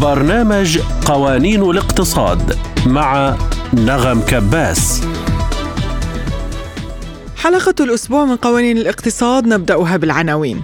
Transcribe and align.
برنامج 0.00 0.78
قوانين 1.06 1.62
الاقتصاد 1.62 2.58
مع 2.86 3.36
نغم 3.74 4.20
كباس. 4.20 5.02
حلقة 7.36 7.74
الأسبوع 7.80 8.24
من 8.24 8.36
قوانين 8.36 8.78
الاقتصاد 8.78 9.46
نبدأها 9.46 9.96
بالعناوين. 9.96 10.62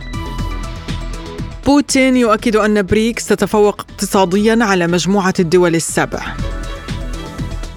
بوتين 1.67 2.17
يؤكد 2.17 2.57
أن 2.57 2.83
بريكس 2.83 3.27
تتفوق 3.27 3.81
اقتصاديا 3.81 4.59
على 4.61 4.87
مجموعة 4.87 5.35
الدول 5.41 5.75
السبع. 5.75 6.21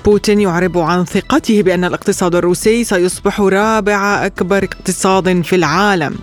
بوتين 0.05 0.39
يعرب 0.39 0.78
عن 0.78 1.05
ثقته 1.05 1.62
بأن 1.62 1.84
الاقتصاد 1.84 2.36
الروسي 2.36 2.84
سيصبح 2.84 3.41
رابع 3.41 4.26
أكبر 4.26 4.64
اقتصاد 4.64 5.41
في 5.41 5.55
العالم. 5.55 6.16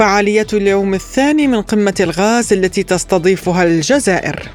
فعالية 0.00 0.46
اليوم 0.52 0.94
الثاني 0.94 1.46
من 1.46 1.62
قمة 1.62 1.94
الغاز 2.00 2.52
التي 2.52 2.82
تستضيفها 2.82 3.64
الجزائر. 3.64 4.48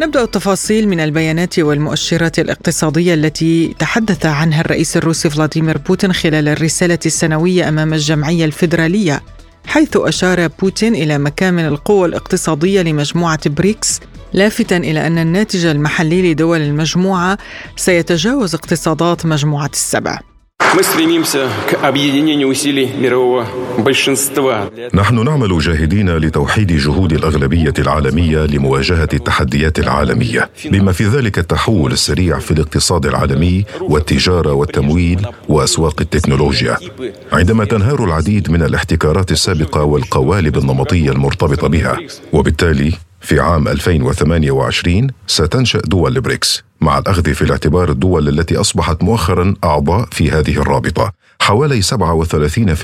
نبدأ 0.00 0.22
التفاصيل 0.22 0.88
من 0.88 1.00
البيانات 1.00 1.58
والمؤشرات 1.58 2.38
الاقتصادية 2.38 3.14
التي 3.14 3.74
تحدث 3.78 4.26
عنها 4.26 4.60
الرئيس 4.60 4.96
الروسي 4.96 5.30
فلاديمير 5.30 5.78
بوتين 5.78 6.12
خلال 6.12 6.48
الرسالة 6.48 6.98
السنوية 7.06 7.68
أمام 7.68 7.94
الجمعية 7.94 8.44
الفيدرالية 8.44 9.22
حيث 9.66 9.96
أشار 9.96 10.46
بوتين 10.46 10.94
إلى 10.94 11.18
مكامن 11.18 11.66
القوى 11.66 12.08
الاقتصادية 12.08 12.82
لمجموعة 12.82 13.50
بريكس 13.50 14.00
لافتا 14.32 14.76
إلى 14.76 15.06
أن 15.06 15.18
الناتج 15.18 15.66
المحلي 15.66 16.32
لدول 16.32 16.60
المجموعة 16.60 17.38
سيتجاوز 17.76 18.54
اقتصادات 18.54 19.26
مجموعة 19.26 19.70
السبع. 19.72 20.31
Мы 20.77 20.83
стремимся 20.83 21.49
к 21.69 21.83
объединению 21.83 22.47
усилий 22.49 22.85
мирового 22.85 23.47
большинства. 23.79 24.69
نحن 24.93 25.23
نعمل 25.25 25.59
جاهدين 25.59 26.17
لتوحيد 26.17 26.73
جهود 26.77 27.13
الأغلبية 27.13 27.73
العالمية 27.79 28.45
لمواجهة 28.45 29.09
التحديات 29.13 29.79
العالمية 29.79 30.49
بما 30.65 30.91
في 30.91 31.03
ذلك 31.05 31.39
التحول 31.39 31.91
السريع 31.91 32.39
في 32.39 32.51
الاقتصاد 32.51 33.05
العالمي 33.05 33.65
والتجارة 33.81 34.53
والتمويل 34.53 35.27
وأسواق 35.49 36.01
التكنولوجيا 36.01 36.77
عندما 37.31 37.65
تنهار 37.65 38.03
العديد 38.03 38.51
من 38.51 38.63
الاحتكارات 38.63 39.31
السابقة 39.31 39.83
والقوالب 39.83 40.57
النمطية 40.57 41.11
المرتبطة 41.11 41.67
بها 41.67 41.97
وبالتالي 42.33 42.91
في 43.22 43.40
عام 43.40 43.68
2028 43.68 45.06
ستنشأ 45.26 45.80
دول 45.80 46.16
البريكس 46.16 46.62
مع 46.80 46.98
الأخذ 46.98 47.34
في 47.34 47.42
الاعتبار 47.42 47.90
الدول 47.90 48.28
التي 48.28 48.56
أصبحت 48.56 49.02
مؤخرا 49.02 49.54
أعضاء 49.64 50.08
في 50.12 50.30
هذه 50.30 50.56
الرابطة 50.60 51.12
حوالي 51.40 51.82
37% 51.82 51.94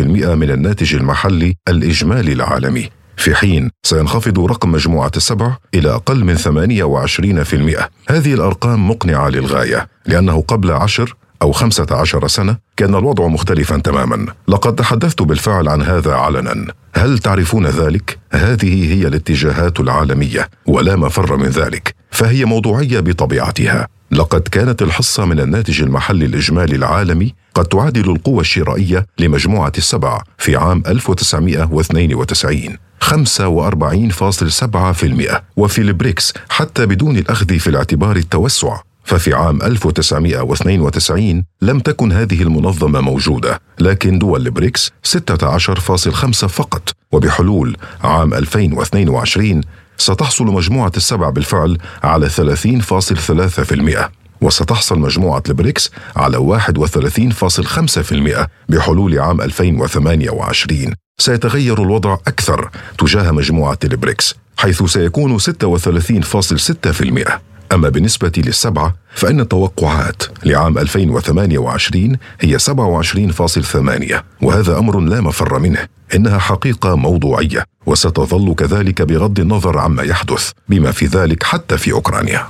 من 0.02 0.50
الناتج 0.50 0.94
المحلي 0.94 1.54
الإجمالي 1.68 2.32
العالمي. 2.32 2.90
في 3.16 3.34
حين 3.34 3.70
سينخفض 3.82 4.38
رقم 4.40 4.72
مجموعة 4.72 5.10
السبع 5.16 5.56
إلى 5.74 5.90
أقل 5.94 6.24
من 6.24 6.36
28% 6.38 7.88
هذه 8.10 8.34
الأرقام 8.34 8.90
مقنعة 8.90 9.28
للغاية 9.28 9.88
لأنه 10.06 10.40
قبل 10.40 10.70
عشر 10.70 11.16
أو 11.42 11.52
خمسة 11.52 11.86
عشر 11.90 12.28
سنة 12.28 12.56
كان 12.76 12.94
الوضع 12.94 13.26
مختلفا 13.26 13.78
تماما. 13.78 14.26
لقد 14.48 14.74
تحدثت 14.74 15.22
بالفعل 15.22 15.68
عن 15.68 15.82
هذا 15.82 16.14
علنا. 16.14 16.66
هل 16.94 17.18
تعرفون 17.18 17.66
ذلك؟ 17.66 18.18
هذه 18.32 18.94
هي 18.94 19.06
الاتجاهات 19.06 19.80
العالمية 19.80 20.48
ولا 20.66 20.96
مفر 20.96 21.36
من 21.36 21.48
ذلك. 21.48 21.94
فهي 22.10 22.44
موضوعية 22.44 23.00
بطبيعتها. 23.00 23.88
لقد 24.10 24.40
كانت 24.40 24.82
الحصة 24.82 25.24
من 25.24 25.40
الناتج 25.40 25.82
المحلي 25.82 26.24
الإجمالي 26.24 26.76
العالمي 26.76 27.34
قد 27.54 27.64
تعادل 27.64 28.10
القوة 28.10 28.40
الشرائية 28.40 29.06
لمجموعة 29.18 29.72
السبع 29.78 30.22
في 30.38 30.56
عام 30.56 30.82
1992 30.86 32.76
45.7% 33.00 35.42
وفي 35.56 35.78
البريكس 35.78 36.34
حتى 36.48 36.86
بدون 36.86 37.16
الأخذ 37.16 37.58
في 37.58 37.70
الاعتبار 37.70 38.16
التوسع. 38.16 38.80
ففي 39.08 39.34
عام 39.34 39.62
1992 39.62 41.44
لم 41.62 41.80
تكن 41.80 42.12
هذه 42.12 42.42
المنظمة 42.42 43.00
موجودة 43.00 43.60
لكن 43.80 44.18
دول 44.18 44.46
البريكس 44.46 44.92
16.5 45.16 46.46
فقط. 46.46 46.92
وبحلول 47.12 47.76
عام 48.04 48.34
2022 48.34 49.60
ستحصل 49.98 50.44
مجموعة 50.44 50.92
السبع 50.96 51.30
بالفعل 51.30 51.78
على 52.02 52.28
30.3% 52.28 54.10
وستحصل 54.40 54.98
مجموعة 54.98 55.42
البريكس 55.48 55.90
على 56.16 56.60
31.5% 56.60 58.46
بحلول 58.68 59.18
عام 59.18 59.40
2028 59.40 60.94
سيتغير 61.18 61.82
الوضع 61.82 62.14
أكثر 62.14 62.70
تجاه 62.98 63.30
مجموعة 63.30 63.78
البريكس 63.84 64.34
حيث 64.56 64.82
سيكون 64.82 65.38
36.6% 65.38 67.32
أما 67.72 67.88
بالنسبة 67.88 68.32
للسبعة 68.36 68.94
فإن 69.14 69.40
التوقعات 69.40 70.22
لعام 70.44 70.78
2028 70.78 72.16
هي 72.40 72.58
27.8 72.58 74.14
وهذا 74.42 74.78
أمر 74.78 75.00
لا 75.00 75.20
مفر 75.20 75.58
منه 75.58 75.88
إنها 76.14 76.38
حقيقة 76.38 76.96
موضوعية 76.96 77.64
وستظل 77.86 78.54
كذلك 78.54 79.02
بغض 79.02 79.40
النظر 79.40 79.78
عما 79.78 80.02
يحدث 80.02 80.50
بما 80.68 80.90
في 80.90 81.06
ذلك 81.06 81.42
حتى 81.42 81.78
في 81.78 81.92
أوكرانيا. 81.92 82.46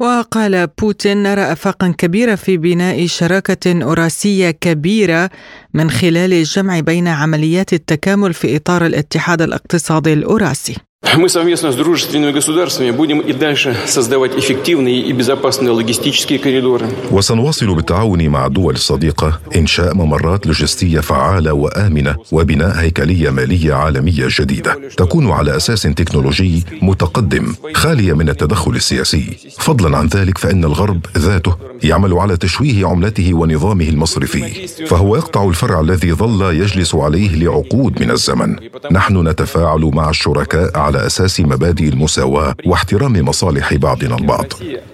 وقال 0.00 0.66
بوتين 0.66 1.22
نرى 1.22 1.52
افاقا 1.52 1.94
كبيره 1.98 2.34
في 2.34 2.56
بناء 2.56 3.06
شراكة 3.06 3.82
أوراسية 3.82 4.50
كبيرة 4.50 5.30
من 5.74 5.90
خلال 5.90 6.32
الجمع 6.32 6.80
بين 6.80 7.08
عمليات 7.08 7.72
التكامل 7.72 8.34
في 8.34 8.56
إطار 8.56 8.86
الاتحاد 8.86 9.42
الاقتصادي 9.42 10.12
الأوراسي. 10.12 10.87
Мы 11.17 11.29
совместно 11.29 11.71
с 11.71 11.75
дружественными 11.75 12.31
государствами 12.31 12.89
будем 12.91 13.19
и 13.19 13.33
дальше 13.33 13.75
создавать 13.85 14.35
эффективные 14.35 14.99
и 15.01 15.11
безопасные 15.11 15.71
логистические 15.71 16.39
коридоры. 16.39 16.87
وسنواصل 17.11 17.75
بالتعاون 17.75 18.29
مع 18.29 18.45
الدول 18.45 18.73
الصديقة 18.73 19.39
إنشاء 19.55 19.93
ممرات 19.93 20.47
لوجستية 20.47 20.99
فعالة 20.99 21.53
وآمنة 21.53 22.15
وبناء 22.31 22.79
هيكلية 22.79 23.29
مالية 23.29 23.73
عالمية 23.73 24.27
جديدة 24.29 24.79
تكون 24.97 25.31
على 25.31 25.55
أساس 25.55 25.81
تكنولوجي 25.81 26.63
متقدم 26.81 27.55
خالية 27.73 28.13
من 28.13 28.29
التدخل 28.29 28.71
السياسي 28.71 29.37
فضلا 29.59 29.97
عن 29.97 30.07
ذلك 30.07 30.37
فإن 30.37 30.63
الغرب 30.63 31.05
ذاته 31.17 31.55
يعمل 31.83 32.13
على 32.13 32.37
تشويه 32.37 32.87
عملته 32.87 33.33
ونظامه 33.33 33.89
المصرفي 33.89 34.67
فهو 34.87 35.15
يقطع 35.15 35.43
الفرع 35.49 35.79
الذي 35.79 36.13
ظل 36.13 36.55
يجلس 36.55 36.95
عليه 36.95 37.35
لعقود 37.35 38.01
من 38.01 38.11
الزمن 38.11 38.55
نحن 38.91 39.27
نتفاعل 39.27 39.91
مع 39.93 40.09
الشركاء 40.09 40.77
على 40.88 41.06
أساس 41.06 41.40
مبادئ 41.40 41.88
المساواة 41.88 42.54
واحترام 42.66 43.12
مصالح 43.12 43.74
بعضنا 43.74 44.16
البعض 44.18 44.46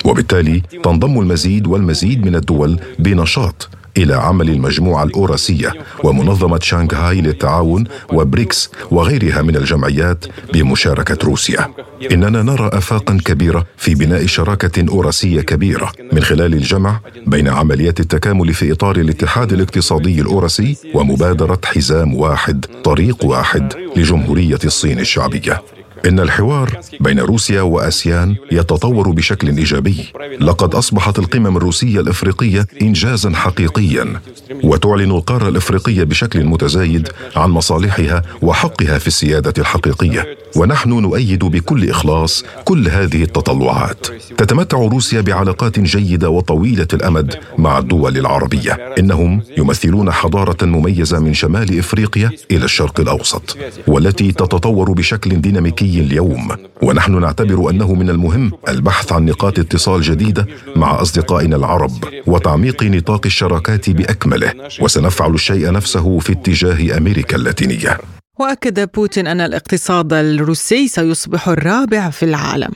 وبالتالي 0.04 0.62
تنضم 0.84 1.20
المزيد 1.20 1.66
والمزيد 1.66 2.26
من 2.26 2.34
الدول 2.34 2.80
بنشاط 2.98 3.68
إلى 3.96 4.14
عمل 4.14 4.50
المجموعة 4.50 5.04
الأوراسية 5.04 5.72
ومنظمة 6.04 6.58
شانغهاي 6.62 7.20
للتعاون 7.20 7.84
وبريكس 8.12 8.70
وغيرها 8.90 9.42
من 9.42 9.56
الجمعيات 9.56 10.24
بمشاركة 10.52 11.18
روسيا. 11.26 11.70
إننا 12.12 12.42
نرى 12.42 12.70
افاقا 12.72 13.18
كبيرة 13.24 13.66
في 13.76 13.94
بناء 13.94 14.26
شراكة 14.26 14.88
أوراسية 14.88 15.40
كبيرة 15.40 15.92
من 16.12 16.22
خلال 16.22 16.54
الجمع 16.54 17.00
بين 17.26 17.48
عمليات 17.48 18.00
التكامل 18.00 18.54
في 18.54 18.72
إطار 18.72 18.96
الاتحاد 18.96 19.52
الاقتصادي 19.52 20.20
الأوراسي 20.20 20.76
ومبادرة 20.94 21.60
حزام 21.64 22.14
واحد 22.14 22.66
طريق 22.84 23.24
واحد 23.24 23.72
لجمهورية 23.96 24.58
الصين 24.64 24.98
الشعبية. 24.98 25.62
إن 26.06 26.20
الحوار 26.20 26.80
بين 27.00 27.20
روسيا 27.20 27.62
وأسيان 27.62 28.36
يتطور 28.52 29.10
بشكل 29.10 29.48
إيجابي. 29.48 29.96
لقد 30.40 30.74
أصبحت 30.74 31.18
القمم 31.18 31.56
الروسية 31.56 32.00
الإفريقية 32.00 32.66
انجازا 32.82 33.30
حقيقيا 33.30 34.20
وتعلن 34.64 35.10
القاره 35.10 35.48
الإفريقية 35.48 36.04
بشكل 36.04 36.44
متزايد 36.44 37.08
عن 37.36 37.50
مصالحها 37.50 38.22
وحقها 38.42 38.98
في 38.98 39.06
السيادة 39.06 39.54
الحقيقية. 39.58 40.36
ونحن 40.56 40.90
نؤيد 40.90 41.44
بكل 41.44 41.90
إخلاص 41.90 42.44
كل 42.64 42.88
هذه 42.88 43.22
التطلعات. 43.22 44.06
تتمتع 44.38 44.78
روسيا 44.78 45.20
بعلاقات 45.20 45.80
جيدة 45.80 46.28
وطويلة 46.30 46.88
الأمد 46.92 47.34
مع 47.58 47.78
الدول 47.78 48.18
العربية. 48.18 48.72
إنهم 48.98 49.42
يمثلون 49.58 50.10
حضارة 50.10 50.64
مميزة 50.64 51.18
من 51.18 51.34
شمال 51.34 51.78
إفريقيا 51.78 52.30
إلى 52.50 52.64
الشرق 52.64 53.00
الأوسط 53.00 53.56
والتي 53.86 54.32
تتطور 54.32 54.92
بشكل 54.92 55.40
ديناميكي 55.40 55.93
الحالي 56.00 56.06
اليوم. 56.06 56.48
ونحن 56.82 57.20
نعتبر 57.20 57.70
أنه 57.70 57.94
من 57.94 58.10
المهم 58.10 58.52
البحث 58.68 59.12
عن 59.12 59.24
نقاط 59.24 59.58
اتصال 59.58 60.02
جديدة 60.02 60.46
مع 60.76 61.00
أصدقائنا 61.02 61.56
العرب 61.56 61.90
وتعميق 62.26 62.82
نطاق 62.82 63.26
الشراكات 63.26 63.90
بأكمله. 63.90 64.52
وسنفعل 64.80 65.34
الشيء 65.34 65.72
نفسه 65.72 66.18
في 66.18 66.32
اتجاه 66.32 66.98
أمريكا 66.98 67.36
اللاتينية. 67.36 67.98
وأكد 68.38 68.90
بوتين 68.94 69.26
أن 69.26 69.40
الاقتصاد 69.40 70.12
الروسي 70.12 70.88
سيصبح 70.88 71.48
الرابع 71.48 72.10
في 72.10 72.22
العالم. 72.22 72.70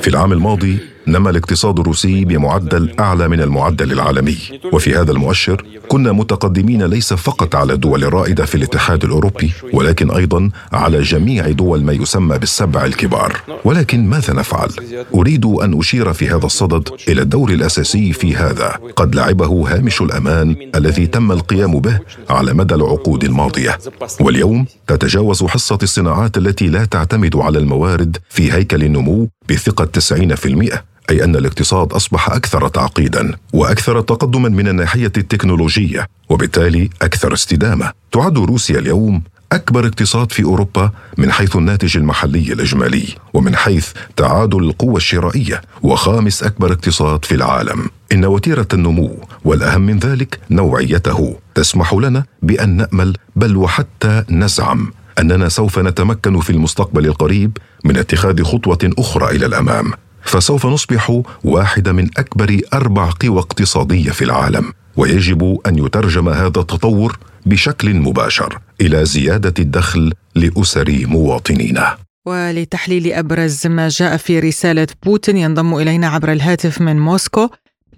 في 0.00 0.08
العام 0.08 0.32
الماضي 0.32 0.78
نما 1.06 1.30
الاقتصاد 1.30 1.78
الروسي 1.80 2.24
بمعدل 2.24 2.94
أعلى 3.00 3.28
من 3.28 3.40
المعدل 3.40 3.92
العالمي. 3.92 4.38
وفي 4.72 4.94
هذا 4.96 5.12
المؤشر 5.12 5.64
كنا 5.88 6.12
متقدمين 6.12 6.82
ليس 6.82 7.14
فقط 7.14 7.54
على 7.54 7.72
الدول 7.72 8.04
الرائده 8.04 8.44
في 8.44 8.54
الاتحاد 8.54 9.04
الأوروبي 9.04 9.52
ولكن 9.72 10.10
أيضا 10.10 10.50
على 10.72 11.02
جميع 11.02 11.50
دول 11.50 11.82
ما 11.82 11.92
يسمى 11.92 12.38
بالسبع 12.38 12.84
الكبار. 12.84 13.40
ولكن 13.64 14.06
ماذا 14.06 14.32
نفعل؟ 14.32 14.68
أريد 15.14 15.44
أن 15.44 15.78
أشير 15.78 16.12
في 16.12 16.28
هذا 16.28 16.46
الصدد 16.46 16.88
إلى 17.08 17.22
الدور 17.22 17.50
الأساسي 17.50 18.12
في 18.12 18.36
هذا. 18.36 18.78
قد 18.96 19.14
لعبه 19.14 19.46
هامش 19.46 20.02
الأمان 20.02 20.56
الذي 20.74 21.06
تم 21.06 21.32
القيام 21.32 21.80
به 21.80 21.98
على 22.30 22.52
مدى 22.54 22.74
العقود 22.74 23.24
الماضية. 23.24 23.78
واليوم 24.20 24.66
تتجاوز 24.86 25.44
حصة 25.44 25.78
الصناعات 25.82 26.36
التي 26.36 26.66
لا 26.68 26.84
تعتمد 26.84 27.36
على 27.36 27.58
الموارد 27.58 28.16
في 28.28 28.52
هيكل 28.52 28.82
النمو 28.84 29.28
بثقة 29.48 29.84
90% 29.84 30.93
أي 31.10 31.24
أن 31.24 31.36
الاقتصاد 31.36 31.92
أصبح 31.92 32.30
أكثر 32.30 32.68
تعقيدا 32.68 33.32
وأكثر 33.52 34.00
تقدما 34.00 34.48
من 34.48 34.68
الناحية 34.68 35.12
التكنولوجية 35.16 36.08
وبالتالي 36.28 36.90
أكثر 37.02 37.34
استدامة. 37.34 37.92
تعد 38.12 38.38
روسيا 38.38 38.78
اليوم 38.78 39.22
أكبر 39.52 39.86
اقتصاد 39.86 40.32
في 40.32 40.44
أوروبا 40.44 40.90
من 41.18 41.32
حيث 41.32 41.56
الناتج 41.56 41.96
المحلي 41.96 42.52
الإجمالي 42.52 43.14
ومن 43.34 43.56
حيث 43.56 43.92
تعادل 44.16 44.64
القوة 44.64 44.96
الشرائية 44.96 45.62
وخامس 45.82 46.42
أكبر 46.42 46.72
اقتصاد 46.72 47.24
في 47.24 47.34
العالم. 47.34 47.90
إن 48.12 48.24
وتيرة 48.24 48.68
النمو 48.72 49.18
والأهم 49.44 49.80
من 49.80 49.98
ذلك 49.98 50.38
نوعيته. 50.50 51.36
تسمح 51.54 51.94
لنا 51.94 52.24
بأن 52.42 52.76
نأمل 52.76 53.16
بل 53.36 53.56
وحتى 53.56 54.24
نزعم 54.30 54.92
أننا 55.18 55.48
سوف 55.48 55.78
نتمكن 55.78 56.40
في 56.40 56.50
المستقبل 56.50 57.06
القريب 57.06 57.58
من 57.84 57.96
اتخاذ 57.96 58.42
خطوة 58.42 58.78
أخرى 58.98 59.36
إلى 59.36 59.46
الأمام. 59.46 59.92
فسوف 60.24 60.66
نصبح 60.66 61.22
واحدة 61.44 61.92
من 61.92 62.08
أكبر 62.16 62.60
أربع 62.74 63.10
قوى 63.20 63.38
اقتصادية 63.38 64.10
في 64.10 64.24
العالم 64.24 64.72
ويجب 64.96 65.58
أن 65.66 65.78
يترجم 65.78 66.28
هذا 66.28 66.46
التطور 66.46 67.18
بشكل 67.46 67.94
مباشر 67.94 68.58
إلى 68.80 69.04
زيادة 69.04 69.54
الدخل 69.58 70.12
لأسر 70.34 71.06
مواطنينا. 71.06 71.96
ولتحليل 72.26 73.12
أبرز 73.12 73.66
ما 73.66 73.88
جاء 73.88 74.16
في 74.16 74.40
رسالة 74.40 74.86
بوتين 75.02 75.36
ينضم 75.36 75.74
إلينا 75.74 76.08
عبر 76.08 76.32
الهاتف 76.32 76.80
من 76.80 77.00
موسكو 77.00 77.48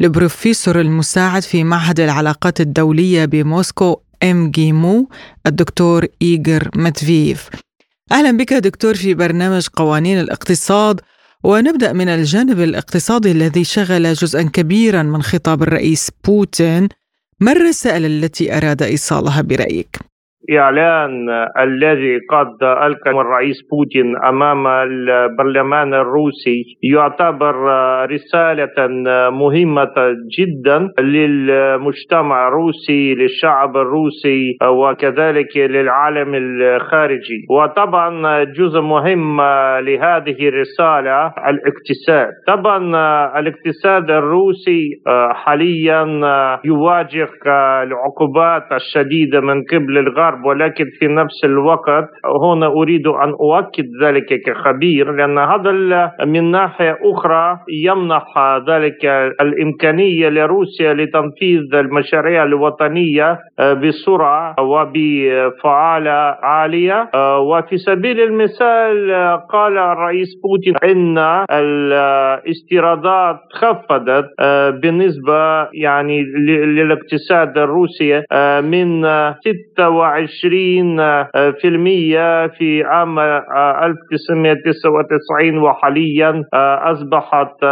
البروفيسور 0.00 0.80
المساعد 0.80 1.42
في 1.42 1.64
معهد 1.64 2.00
العلاقات 2.00 2.60
الدولية 2.60 3.24
بموسكو 3.24 4.00
MGIMO 4.22 5.08
الدكتور 5.46 6.06
إيغور 6.22 6.70
ماتفيف 6.74 7.48
أهلا 8.12 8.30
بك 8.36 8.52
دكتور 8.52 8.94
في 8.94 9.14
برنامج 9.14 9.66
قوانين 9.76 10.20
الاقتصاد 10.20 11.00
ونبدأ 11.46 11.92
من 11.92 12.08
الجانب 12.08 12.60
الاقتصادي 12.60 13.30
الذي 13.30 13.64
شغل 13.64 14.14
جزءا 14.14 14.42
كبيرا 14.42 15.02
من 15.02 15.22
خطاب 15.22 15.62
الرئيس 15.62 16.10
بوتين. 16.24 16.88
ما 17.40 17.52
الرسائل 17.52 18.04
التي 18.04 18.56
أراد 18.56 18.82
إيصالها 18.82 19.40
برأيك؟ 19.40 19.96
إعلان 20.52 21.28
الذي 21.58 22.18
قد 22.30 22.62
ألقى 22.62 23.10
الرئيس 23.10 23.56
بوتين 23.70 24.16
أمام 24.16 24.66
البرلمان 24.66 25.94
الروسي 25.94 26.64
يعتبر 26.82 27.54
رسالة 28.10 28.86
مهمة 29.30 29.94
جدا 30.38 30.88
للمجتمع 31.00 32.48
الروسي 32.48 33.14
للشعب 33.14 33.76
الروسي 33.76 34.56
وكذلك 34.68 35.56
للعالم 35.56 36.34
الخارجي. 36.34 37.46
وطبعا 37.50 38.44
جزء 38.44 38.80
مهم 38.80 39.40
لهذه 39.80 40.48
الرسالة 40.48 41.26
الاقتصاد. 41.26 42.32
طبعا 42.46 42.78
الاقتصاد 43.38 44.10
الروسي 44.10 44.90
حاليا 45.32 46.06
يواجه 46.64 47.28
العقوبات 47.82 48.72
الشديدة 48.72 49.40
من 49.40 49.62
قبل 49.72 49.98
الغرب. 49.98 50.35
الغرب 50.36 50.44
ولكن 50.46 50.84
في 50.98 51.06
نفس 51.06 51.44
الوقت 51.44 52.04
هنا 52.42 52.66
أريد 52.66 53.06
أن 53.06 53.30
أؤكد 53.40 53.84
ذلك 54.02 54.40
كخبير 54.46 55.12
لأن 55.12 55.38
هذا 55.38 55.70
من 56.26 56.50
ناحية 56.50 56.98
أخرى 57.02 57.58
يمنح 57.84 58.24
ذلك 58.68 59.04
الإمكانية 59.40 60.28
لروسيا 60.28 60.94
لتنفيذ 60.94 61.74
المشاريع 61.74 62.42
الوطنية 62.42 63.38
بسرعة 63.60 64.54
وبفعالة 64.60 66.36
عالية 66.42 67.08
وفي 67.40 67.76
سبيل 67.76 68.20
المثال 68.20 69.10
قال 69.52 69.78
الرئيس 69.78 70.28
بوتين 70.42 70.74
إن 70.90 71.18
الاستيرادات 71.50 73.36
خفضت 73.52 74.26
بالنسبة 74.82 75.68
يعني 75.74 76.22
للاقتصاد 76.76 77.58
الروسي 77.58 78.22
من 78.62 79.02
26 79.02 80.25
20% 80.26 80.30
في 82.58 82.82
عام 82.84 83.18
1999 83.18 85.58
وحاليا 85.58 86.42
أصبحت 86.92 87.64
19% 87.64 87.66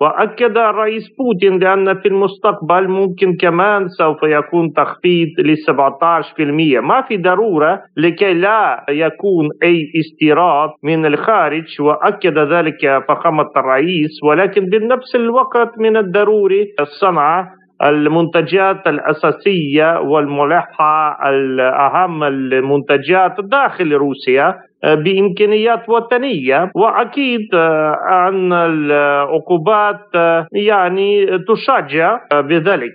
وأكد 0.00 0.56
الرئيس 0.58 1.08
بوتين 1.18 1.58
لأن 1.58 1.94
في 2.00 2.08
المستقبل 2.08 2.88
ممكن 2.88 3.36
كمان 3.40 3.88
سوف 3.88 4.22
يكون 4.22 4.72
تخفيض 4.72 5.28
ل 5.38 5.56
17% 5.56 6.80
ما 6.80 7.02
في 7.08 7.16
ضرورة 7.16 7.80
لكي 7.96 8.34
لا 8.34 8.84
يكون 8.90 9.48
أي 9.62 9.92
استيراد 10.00 10.70
من 10.82 11.06
الخارج 11.06 11.80
وأكد 11.80 12.38
ذلك 12.38 13.02
فخامة 13.08 13.50
الرئيس. 13.56 14.10
ولكن 14.24 14.64
بنفس 14.64 15.14
الوقت 15.14 15.78
من 15.78 15.96
الضروري 15.96 16.66
الصنعة 16.80 17.48
المنتجات 17.84 18.86
الأساسية 18.86 20.00
والملحة 20.00 21.18
الأهم 21.28 22.24
المنتجات 22.24 23.34
داخل 23.40 23.92
روسيا 23.92 24.54
آه، 24.84 24.94
بإمكانيات 24.94 25.88
وطنية. 25.88 26.70
وأكيد 26.74 27.54
آه، 27.54 27.94
أن 28.28 28.52
العقوبات 28.52 30.00
آه، 30.14 30.46
يعني 30.52 31.26
تشجع 31.48 32.20
بذلك. 32.32 32.94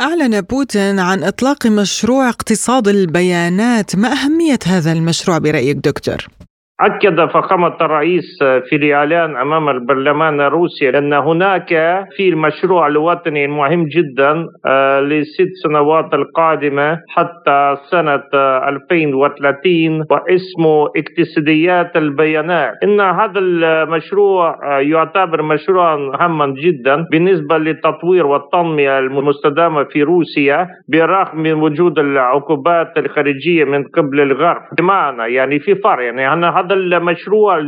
أعلن 0.00 0.40
بوتين 0.40 0.98
عن 0.98 1.22
إطلاق 1.22 1.66
مشروع 1.66 2.28
اقتصاد 2.28 2.88
البيانات. 2.88 3.96
ما 3.96 4.08
أهمية 4.08 4.58
هذا 4.66 4.92
المشروع 4.92 5.38
برأيك 5.38 5.76
دكتور؟ 5.76 6.41
أكد 6.82 7.24
فخامة 7.30 7.76
الرئيس 7.80 8.38
في 8.68 8.76
الإعلان 8.76 9.36
أمام 9.36 9.68
البرلمان 9.68 10.40
الروسي 10.40 10.98
أن 10.98 11.12
هناك 11.12 11.68
في 12.16 12.28
المشروع 12.28 12.86
الوطني 12.86 13.44
المهم 13.44 13.84
جدا 13.84 14.46
آه، 14.66 15.00
لست 15.00 15.48
سنوات 15.62 16.14
القادمة 16.14 16.98
حتى 17.08 17.76
سنة 17.90 18.22
2030 18.34 20.04
واسمه 20.10 20.90
اقتصاديات 20.96 21.96
البيانات. 21.96 22.72
إن 22.82 23.00
هذا 23.00 23.38
المشروع 23.38 24.58
آه، 24.64 24.78
يعتبر 24.78 25.42
مشروعا 25.42 25.96
هاما 26.20 26.46
جدا 26.46 27.06
بالنسبة 27.10 27.58
للتطوير 27.58 28.26
والتنمية 28.26 28.98
المستدامة 28.98 29.84
في 29.84 30.02
روسيا 30.02 30.68
بالرغم 30.88 31.40
من 31.40 31.52
وجود 31.52 31.98
العقوبات 31.98 32.98
الخارجية 32.98 33.64
من 33.64 33.84
قبل 33.84 34.20
الغرب. 34.20 34.62
بمعنى 34.78 35.34
يعني 35.34 35.58
في 35.58 35.74
فرق 35.74 36.04
يعني 36.04 36.26
هذا 36.46 36.71
المشروع 36.72 37.58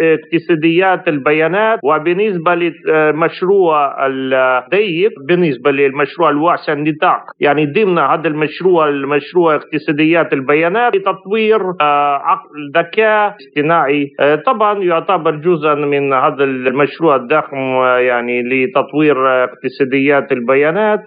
اقتصاديات 0.00 1.08
البيانات 1.08 1.78
وبالنسبة 1.84 2.54
للمشروع 2.54 4.06
الضيق 4.06 5.12
بالنسبة 5.28 5.70
للمشروع 5.70 6.30
الواسع 6.30 6.72
النطاق. 6.72 7.20
يعني 7.40 7.66
ضمن 7.66 7.98
هذا 7.98 8.28
المشروع 8.28 8.88
المشروع 8.88 9.54
اقتصاديات 9.54 10.32
البيانات 10.32 10.96
لتطوير 10.96 11.60
آه، 11.80 12.16
عقل 12.16 12.72
ذكاء 12.76 13.36
اصطناعي. 13.40 14.10
آه، 14.20 14.34
طبعا 14.34 14.78
يعتبر 14.78 15.30
جزءا 15.30 15.74
من 15.74 16.12
هذا 16.12 16.44
المشروع 16.44 17.16
الضخم 17.16 17.56
آه، 17.56 17.98
يعني 17.98 18.42
لتطوير 18.42 19.44
اقتصاديات 19.44 20.32
البيانات. 20.32 21.00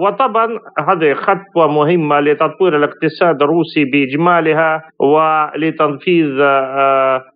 وطبعا 0.00 0.58
هذه 0.88 1.14
خطوة 1.14 1.72
مهمة 1.72 2.20
لتطوير 2.20 2.76
الاقتصاد 2.76 3.42
الروسي 3.42 3.84
بإجمالها 3.84 4.82
ولتنفيذ 4.98 6.40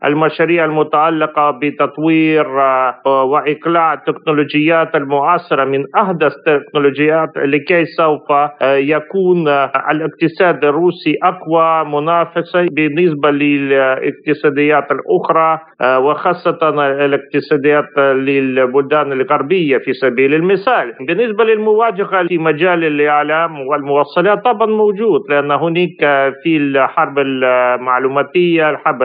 المشاريع 0.04 0.64
المتعلقة 0.64 1.50
بتطوير 1.50 2.60
آه، 2.60 3.24
وإقلاع 3.24 3.92
التكنولوجيات 3.92 4.94
المعاصرة 4.94 5.64
من 5.64 5.84
أحدث 5.96 6.32
التكنولوجيات 6.46 7.28
لكي 7.36 7.84
سوف 7.84 8.32
آه، 8.32 8.74
يكون 8.76 9.48
الاقتصاد 9.90 10.64
الروسي 10.64 11.14
أقوى 11.22 11.84
منافسة 11.84 12.66
بالنسبة 12.72 13.30
للاقتصاديات 13.30 14.84
الأخرى 14.90 15.58
آه، 15.80 15.98
وخاصة 15.98 16.58
الاقتصاديات 17.04 17.98
للبلدان 17.98 19.12
الغربية 19.12 19.78
في 19.78 19.92
سبيل 19.92 20.34
المثال. 20.34 20.92
بالنسبة 21.00 21.44
للمواجهة 21.44 22.26
في 22.26 22.38
مجال 22.38 22.84
الإعلام 22.84 23.60
والموصلات 23.60 24.44
طبعا 24.44 24.66
موجود 24.66 25.20
لأن 25.28 25.50
هناك 25.50 25.98
في 26.42 26.56
الحرب 26.56 27.18
المعلوماتية 27.18 28.70
الحرب 28.70 29.02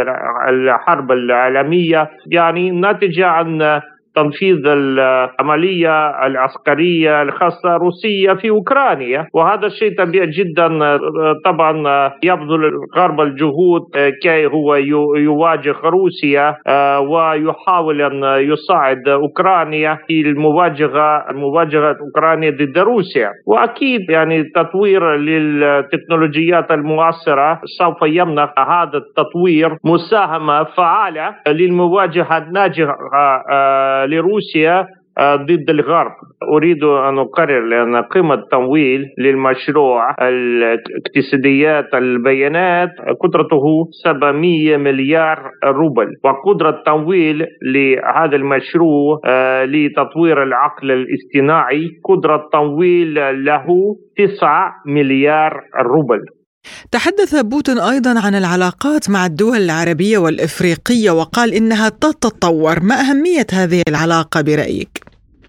الحرب 0.50 1.12
العالمية. 1.12 2.10
يعني 2.32 2.72
ناتجة 2.72 3.26
عن 3.28 3.82
تنفيذ 4.16 4.68
العملية 4.68 6.26
العسكرية 6.26 7.22
الخاصة 7.22 7.76
روسية 7.78 8.34
في 8.34 8.50
أوكرانيا. 8.50 9.28
وهذا 9.34 9.66
الشيء 9.68 9.98
طبيعي 9.98 10.28
جدا. 10.28 10.98
طبعا 11.46 11.74
يبذل 12.24 12.66
الغرب 12.66 13.22
الجهود 13.22 13.82
كي 14.22 14.46
هو 14.46 14.76
يواجه 15.16 15.76
روسيا 15.84 16.56
ويحاول 17.00 18.02
أن 18.02 18.24
يساعد 18.52 19.08
أوكرانيا 19.10 19.98
في 20.08 20.22
المواجهة 20.22 21.30
المواجهة 21.30 21.96
أوكرانيا 22.02 22.50
ضد 22.50 22.78
روسيا. 22.78 23.30
وأكيد 23.48 24.10
يعني 24.10 24.44
تطوير 24.56 25.16
للتكنولوجيات 25.16 26.72
المعاصرة 26.72 27.60
سوف 27.80 27.98
يمنح 28.04 28.54
هذا 28.70 28.98
التطوير 28.98 29.78
مساهمة 29.86 30.64
فعالة 30.64 31.36
للمواجهة 31.48 32.38
الناجحة 32.38 33.44
آه، 33.52 34.03
لروسيا 34.06 34.86
آه، 35.18 35.36
ضد 35.36 35.70
الغرب. 35.70 36.12
أريد 36.56 36.84
أن 36.84 37.18
أقرر 37.18 37.62
لأن 37.66 38.02
قيمة 38.02 38.34
التمويل 38.34 39.06
للمشروع 39.18 40.16
الاقتصاديات 40.22 41.94
البيانات 41.94 42.90
قدرته 43.22 43.64
700 44.04 44.78
مليار 44.78 45.52
روبل. 45.66 46.08
وقدرة 46.24 46.70
التمويل 46.70 47.46
لهذا 47.74 48.36
المشروع 48.36 49.20
آه، 49.26 49.66
لتطوير 49.66 50.44
العقل 50.44 50.92
الاصطناعي 50.92 51.90
قدرة 52.04 52.50
تمويل 52.54 53.14
له 53.46 53.66
9 54.18 54.72
مليار 54.88 55.62
روبل. 55.82 56.20
تحدث 56.92 57.36
بوتين 57.36 57.78
أيضا 57.78 58.10
عن 58.26 58.36
العلاقات 58.36 59.10
مع 59.10 59.26
الدول 59.26 59.58
العربية 59.58 60.18
والإفريقية 60.18 61.12
وقال 61.12 61.54
إنها 61.54 61.90
تتطور، 61.90 62.76
ما 62.90 62.96
أهمية 62.96 63.48
هذه 63.54 63.82
العلاقة 63.88 64.42
برأيك؟ 64.42 64.94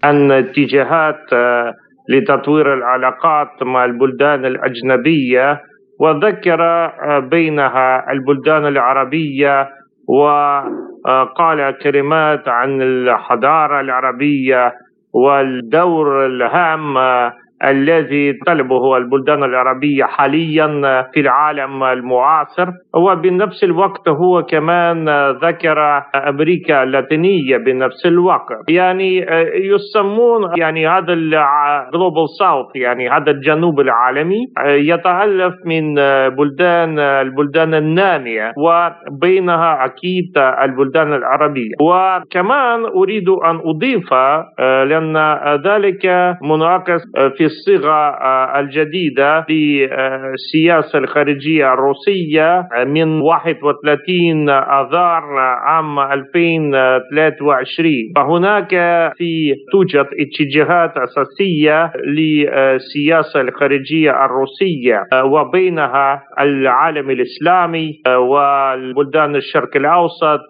ان 0.03 0.31
اتجاهات 0.31 1.33
آه، 1.33 1.73
لتطوير 2.09 2.73
العلاقات 2.73 3.63
مع 3.63 3.85
البلدان 3.85 4.45
الأجنبية 4.45 5.61
وذكر 5.99 6.61
آه، 6.61 7.19
بينها 7.19 8.11
البلدان 8.11 8.65
العربية 8.65 9.69
وقال 10.07 11.77
كلمات 11.83 12.47
عن 12.47 12.81
الحضارة 12.81 13.81
العربية 13.81 14.73
والدور 15.13 16.25
الهام 16.25 16.97
آه، 16.97 17.33
الذي 17.63 18.33
طلبه 18.45 18.97
البلدان 18.97 19.43
العربية 19.43 20.03
حاليا 20.03 20.67
في 21.13 21.19
العالم 21.19 21.83
المعاصر. 21.83 22.67
وبنفس 22.95 23.63
الوقت 23.63 24.09
هو 24.09 24.43
كمان 24.43 25.09
ذكر 25.29 26.03
أمريكا 26.15 26.83
اللاتينية 26.83 27.57
بنفس 27.57 28.05
الوقت. 28.05 28.69
يعني 28.69 29.25
يسمون 29.55 30.51
يعني 30.57 30.87
هذا 30.87 31.13
الجلوبال 31.13 32.25
ساوث 32.39 32.75
يعني 32.75 33.09
هذا 33.09 33.31
الجنوب 33.31 33.79
العالمي 33.79 34.39
يتألف 34.65 35.53
من 35.65 35.95
بلدان 36.29 36.99
البلدان 36.99 37.73
النامية 37.73 38.53
وبينها 38.57 39.85
أكيد 39.85 40.37
البلدان 40.37 41.13
العربية. 41.13 41.71
وكمان 41.81 42.85
أريد 42.85 43.29
أن 43.29 43.59
أضيف 43.65 44.13
لأن 44.59 45.17
ذلك 45.65 46.35
منعكس 46.41 47.01
في 47.37 47.44
الصيغه 47.45 47.91
آه، 47.91 48.59
الجديدة 48.59 49.45
للسياسه 49.49 50.99
الخارجية 50.99 51.73
الروسية 51.73 52.67
من 52.87 53.21
31 53.21 54.49
آذار 54.49 55.23
عام 55.39 55.99
2023 55.99 57.91
فهناك 58.15 58.69
في 59.17 59.55
توجد 59.71 60.05
اتجاهات 60.19 60.97
أساسية 60.97 61.91
للسياسه 62.07 63.41
الخارجية 63.41 64.25
الروسية 64.25 65.03
آه، 65.13 65.25
وبينها 65.25 66.23
العالم 66.39 67.09
الإسلامي 67.09 68.01
آه، 68.07 68.19
والبلدان 68.19 69.35
الشرق 69.35 69.75
الأوسط 69.75 70.41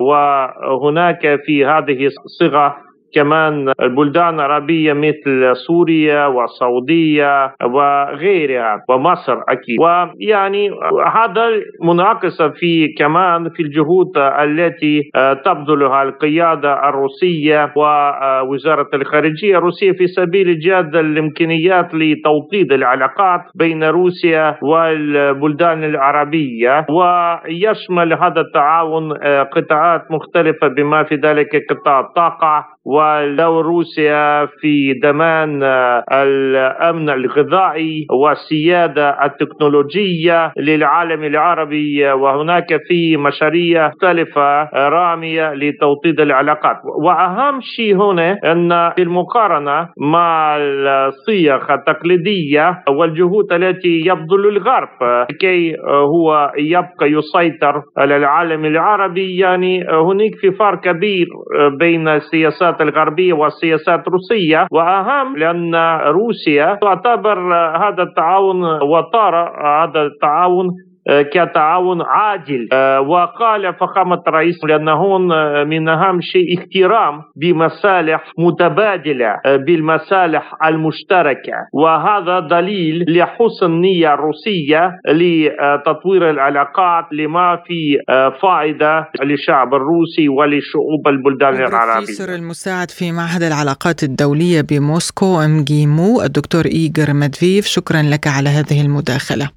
وهناك 0.00 1.40
في 1.46 1.64
هذه 1.64 2.06
الصيغه 2.06 2.91
كمان 3.14 3.72
البلدان 3.80 4.34
العربية 4.34 4.92
مثل 4.92 5.56
سوريا 5.66 6.26
والسعودية 6.26 7.54
وغيرها 7.64 8.82
ومصر 8.88 9.32
أكيد. 9.48 9.76
ويعني 9.80 10.70
هذا 11.14 11.48
منعكس 11.84 12.42
في 12.42 12.88
كمان 12.98 13.48
في 13.50 13.62
الجهود 13.62 14.18
التي 14.18 15.02
تبذلها 15.44 16.02
القيادة 16.02 16.88
الروسية 16.88 17.72
ووزارة 17.76 18.88
الخارجية 18.94 19.58
الروسية 19.58 19.92
في 19.92 20.06
سبيل 20.06 20.46
إيجاد 20.48 20.96
الإمكانيات 20.96 21.94
لتوطيد 21.94 22.72
العلاقات 22.72 23.40
بين 23.54 23.84
روسيا 23.84 24.58
والبلدان 24.62 25.84
العربية. 25.84 26.86
ويشمل 26.90 28.12
هذا 28.12 28.40
التعاون 28.40 29.12
قطاعات 29.56 30.02
مختلفة 30.10 30.68
بما 30.68 31.02
في 31.04 31.14
ذلك 31.14 31.48
قطاع 31.70 32.00
الطاقة. 32.00 32.64
ودور 32.84 33.66
روسيا 33.66 34.46
في 34.46 35.00
ضمان 35.02 35.62
آه، 35.62 36.04
الأمن 36.12 37.10
الغذائي 37.10 38.06
والسيادة 38.22 39.24
التكنولوجية 39.24 40.52
للعالم 40.58 41.24
العربي. 41.24 42.12
وهناك 42.12 42.80
في 42.88 43.16
مشاريع 43.16 43.88
مختلفة 43.88 44.62
رامية 44.88 45.54
لتوطيد 45.54 46.20
العلاقات. 46.20 46.76
وأهم 47.04 47.60
شيء 47.60 47.96
هنا 47.96 48.38
أن 48.44 48.90
في 48.96 49.02
المقارنة 49.02 49.88
مع 49.98 50.56
الصيغ 50.56 51.74
التقليدية 51.74 52.82
والجهود 52.88 53.52
التي 53.52 54.00
يبذل 54.06 54.48
الغرب 54.48 54.88
كي 55.40 55.76
هو 55.88 56.52
يبقى 56.58 57.06
يسيطر 57.12 57.82
على 57.98 58.16
العالم 58.16 58.64
العربي. 58.64 59.38
يعني 59.38 59.84
هناك 59.88 60.34
في 60.40 60.50
فرق 60.50 60.80
كبير 60.80 61.26
بين 61.78 62.08
السياسات 62.08 62.71
السياسات 62.72 62.80
الغربية 62.80 63.32
والسياسات 63.32 64.08
الروسية 64.08 64.66
وأهم 64.70 65.36
لأن 65.36 65.74
روسيا 66.06 66.78
تعتبر 66.82 67.54
هذا 67.76 68.02
التعاون 68.02 68.64
وطار 68.82 69.34
هذا 69.66 70.02
التعاون 70.02 70.68
كتعاون 71.08 72.02
عاجل 72.02 72.68
آه، 72.72 73.00
وقال 73.00 73.74
فخامة 73.74 74.22
الرئيس 74.28 74.64
لأن 74.64 74.88
هون 74.88 75.32
آه، 75.32 75.64
من 75.64 75.88
أهم 75.88 76.20
شيء 76.20 76.58
احترام 76.58 77.22
بمصالح 77.36 78.32
متبادلة 78.38 79.40
بالمصالح 79.44 80.54
المشتركة 80.64 81.52
وهذا 81.72 82.40
دليل 82.40 83.04
لحسن 83.08 83.66
النية 83.66 84.14
الروسية 84.14 84.90
لتطوير 85.08 86.30
العلاقات 86.30 87.04
لما 87.12 87.56
في 87.66 87.98
فائدة 88.42 89.08
للشعب 89.22 89.74
الروسي 89.74 90.28
ولشعوب 90.28 91.08
البلدان 91.08 91.54
العربية 91.54 91.92
البروفيسور 91.92 92.34
المساعد 92.34 92.90
في 92.90 93.12
معهد 93.12 93.42
العلاقات 93.42 94.02
الدولية 94.02 94.60
بموسكو 94.60 95.40
ام 95.40 95.64
جيمو 95.64 96.22
الدكتور 96.22 96.64
إيغر 96.66 97.14
مدفيف 97.14 97.66
شكرا 97.66 98.02
لك 98.02 98.26
على 98.26 98.48
هذه 98.48 98.80
المداخلة 98.86 99.50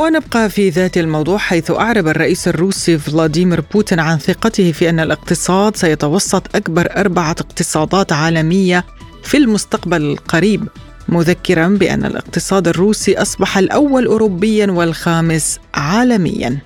ونبقى 0.00 0.50
في 0.50 0.68
ذات 0.70 0.98
الموضوع 0.98 1.38
حيث 1.38 1.70
أعرب 1.70 2.08
الرئيس 2.08 2.48
الروسي 2.48 2.98
فلاديمير 2.98 3.60
بوتين 3.60 4.00
عن 4.00 4.18
ثقته 4.18 4.72
في 4.72 4.90
أن 4.90 5.00
الاقتصاد 5.00 5.76
سيتوسط 5.76 6.56
أكبر 6.56 6.88
أربعة 6.96 7.30
اقتصادات 7.30 8.12
عالمية 8.12 8.84
في 9.22 9.36
المستقبل 9.36 10.02
القريب 10.02 10.68
مذكرا 11.08 11.68
بأن 11.68 12.04
الاقتصاد 12.04 12.68
الروسي 12.68 13.22
أصبح 13.22 13.58
الأول 13.58 14.06
أوروبيا 14.06 14.70
والخامس 14.70 15.58
عالميا. 15.74 16.58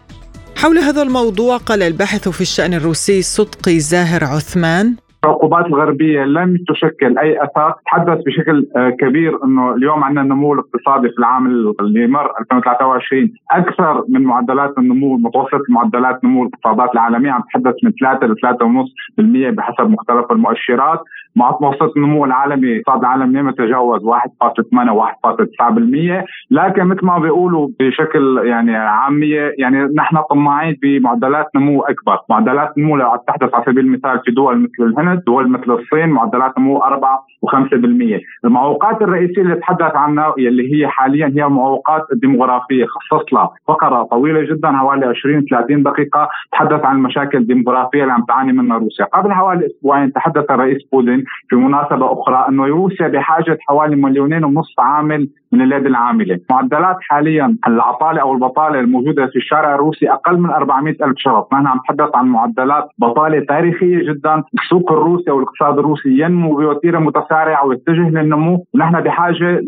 حول 0.56 0.78
هذا 0.78 1.02
الموضوع 1.02 1.56
قال 1.56 1.82
الباحث 1.82 2.28
في 2.28 2.40
الشأن 2.40 2.74
الروسي 2.74 3.22
صدقي 3.22 3.80
زاهر 3.80 4.24
عثمان 4.24 4.96
العقوبات 5.24 5.66
الغربية 5.66 6.24
لم 6.24 6.56
تشكل 6.68 7.18
أي 7.18 7.42
اثر 7.44 7.74
تحدث 7.86 8.18
بشكل 8.26 8.66
آه، 8.76 8.90
كبير 8.90 9.44
إنه 9.44 9.74
اليوم 9.74 10.04
عندنا 10.04 10.22
النمو 10.22 10.52
الاقتصادي 10.52 11.08
في 11.08 11.18
العام 11.18 11.46
اللي 11.80 12.06
مر 12.06 12.30
2023 12.40 13.30
أكثر 13.50 14.04
من 14.08 14.22
معدلات 14.22 14.78
النمو 14.78 15.16
متوسط 15.16 15.60
معدلات 15.68 16.24
نمو 16.24 16.42
الاقتصادات 16.42 16.92
العالمية. 16.92 17.30
عم 17.30 17.42
تحدث 17.54 17.74
من 17.84 17.92
3 18.00 18.26
ل 18.26 18.34
3.5% 18.40 19.50
بحسب 19.50 19.90
مختلف 19.90 20.32
المؤشرات. 20.32 21.00
مع 21.36 21.50
متوسط 21.50 21.96
النمو 21.96 22.24
العالمي 22.24 22.72
الاقتصاد 22.72 22.98
العالمي 22.98 23.38
لم 23.40 23.48
يتجاوز 23.48 24.00
1.8 24.04 24.92
و1.9% 24.92 26.24
لكن 26.50 26.84
مثل 26.84 27.06
ما 27.06 27.18
بيقولوا 27.18 27.68
بشكل 27.80 28.40
يعني 28.44 28.76
عامية 28.76 29.54
يعني 29.58 29.78
نحن 29.96 30.16
طماعين 30.30 30.76
بمعدلات 30.82 31.46
نمو 31.56 31.82
أكبر. 31.82 32.18
معدلات 32.30 32.78
نمو 32.78 32.96
لو 32.96 33.16
تحدث 33.28 33.54
على 33.54 33.64
سبيل 33.66 33.84
المثال 33.84 34.20
في 34.24 34.30
دول 34.30 34.58
مثل 34.58 34.84
الهند 34.90 35.13
دول 35.26 35.50
مثل 35.50 35.72
الصين 35.72 36.08
معدلات 36.08 36.58
نمو 36.58 36.78
4 36.78 37.26
و5% 37.46 38.20
المعوقات 38.44 39.02
الرئيسية 39.02 39.42
اللي 39.42 39.54
تحدث 39.54 39.96
عنها 39.96 40.34
اللي 40.38 40.74
هي 40.74 40.88
حاليا 40.88 41.26
هي 41.26 41.44
المعوقات 41.44 42.02
الديموغرافيه 42.12 42.84
خصص 42.86 43.32
لها 43.32 43.50
فقرة 43.68 44.02
طويلة 44.02 44.42
جدا 44.42 44.72
حوالي 44.72 45.06
20 45.06 45.44
30 45.50 45.82
دقيقة 45.82 46.28
تحدث 46.52 46.84
عن 46.84 46.96
المشاكل 46.96 47.38
الديموغرافيه 47.38 48.02
اللي 48.02 48.12
عم 48.12 48.24
تعاني 48.28 48.52
منها 48.52 48.78
روسيا. 48.78 49.04
قبل 49.04 49.32
حوالي 49.32 49.66
أسبوعين 49.66 50.12
تحدث 50.12 50.50
الرئيس 50.50 50.78
بوتين 50.92 51.24
في 51.48 51.56
مناسبة 51.56 52.12
أخرى 52.12 52.46
إنه 52.48 52.66
روسيا 52.66 53.08
بحاجة 53.08 53.58
حوالي 53.68 53.96
مليونين 53.96 54.44
ونص 54.44 54.74
عامل 54.78 55.28
من 55.52 55.62
اليد 55.62 55.86
العاملة. 55.86 56.40
معدلات 56.50 56.96
حاليا 57.00 57.56
العطالة 57.68 58.20
أو 58.20 58.32
البطالة 58.32 58.80
الموجودة 58.80 59.26
في 59.26 59.36
الشارع 59.36 59.74
الروسي 59.74 60.10
أقل 60.10 60.38
من 60.38 60.50
400 60.50 60.94
ألف 61.04 61.14
شخص 61.16 61.52
نحن 61.52 61.66
عم 61.66 61.78
نتحدث 61.78 62.16
عن 62.16 62.26
معدلات 62.26 62.88
بطالة 62.98 63.44
تاريخية 63.48 64.12
جدا 64.12 64.42
السوق 64.54 64.92
الروسي 65.04 65.30
أو 65.30 65.38
الاقتصاد 65.38 65.78
الروسي 65.78 66.08
ينمو 66.08 66.56
بوتيره 66.56 66.98
متسارعة 66.98 67.66
ويتجه 67.66 68.08
للنمو 68.10 68.64
ونحن 68.74 69.00
بحاجة 69.00 69.60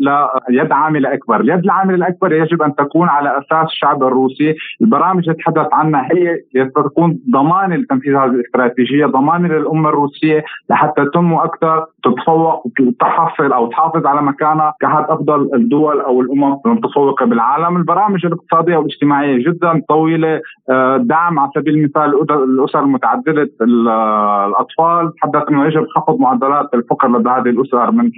ليد 0.49 0.71
عامله 0.71 1.13
أكبر. 1.13 1.39
اليد 1.39 1.63
العامله 1.63 1.95
الأكبر 1.95 2.33
يجب 2.33 2.61
أن 2.61 2.75
تكون 2.75 3.07
على 3.09 3.29
أساس 3.37 3.65
الشعب 3.65 4.03
الروسي. 4.03 4.55
البرامج 4.81 5.29
اللي 5.29 5.43
تحدث 5.43 5.67
عنها 5.73 6.07
هي 6.11 6.37
تكون 6.75 7.19
ضمان 7.31 7.73
لتنفيذ 7.73 8.15
هذه 8.15 8.25
الاستراتيجية 8.25 9.05
ضمان 9.05 9.45
للأمة 9.45 9.89
الروسية 9.89 10.43
لحتى 10.69 11.05
تنمو 11.13 11.39
أكثر 11.39 11.85
تتفوق 12.03 12.67
وتحصل 12.79 13.51
أو 13.53 13.67
تحافظ 13.67 14.05
على 14.05 14.21
مكانها 14.21 14.73
كأحد 14.79 15.03
أفضل 15.09 15.49
الدول 15.53 16.01
أو 16.01 16.21
الأمم 16.21 16.57
المتفوقة 16.65 17.25
بالعالم، 17.25 17.77
البرامج 17.77 18.25
الاقتصادية 18.25 18.77
والاجتماعية 18.77 19.45
جدا 19.47 19.81
طويلة 19.89 20.41
آه، 20.69 20.97
دعم 20.97 21.39
على 21.39 21.49
سبيل 21.55 21.73
المثال 21.73 22.31
الأسر 22.31 22.79
المتعددة 22.79 23.49
الأطفال 23.61 25.11
تحدث 25.31 25.49
إنه 25.49 25.65
يجب 25.65 25.85
خفض 25.95 26.19
معدلات 26.19 26.73
الفقر 26.73 27.07
لدى 27.07 27.29
هذه 27.29 27.49
الاسر 27.49 27.91
من 27.91 28.11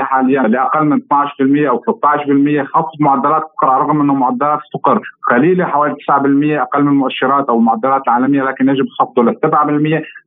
30% 0.00 0.02
حاليا 0.02 0.42
لاقل 0.42 0.84
من 0.84 0.98
12% 0.98 1.04
أو 1.68 1.78
13% 1.78 2.64
خفض 2.64 3.00
معدلات 3.00 3.42
الفقر 3.42 3.68
على 3.68 3.82
الرغم 3.82 4.00
إنه 4.00 4.14
معدلات 4.14 4.58
الفقر 4.66 5.00
قليلة 5.30 5.64
حوالي 5.64 5.94
9% 5.94 6.60
أقل 6.60 6.82
من 6.82 6.88
المؤشرات 6.88 7.48
أو 7.48 7.58
المعدلات 7.58 8.02
العالميه 8.08 8.42
لكن 8.42 8.68
يجب 8.68 8.86
خفضه 9.00 9.22
ل 9.22 9.36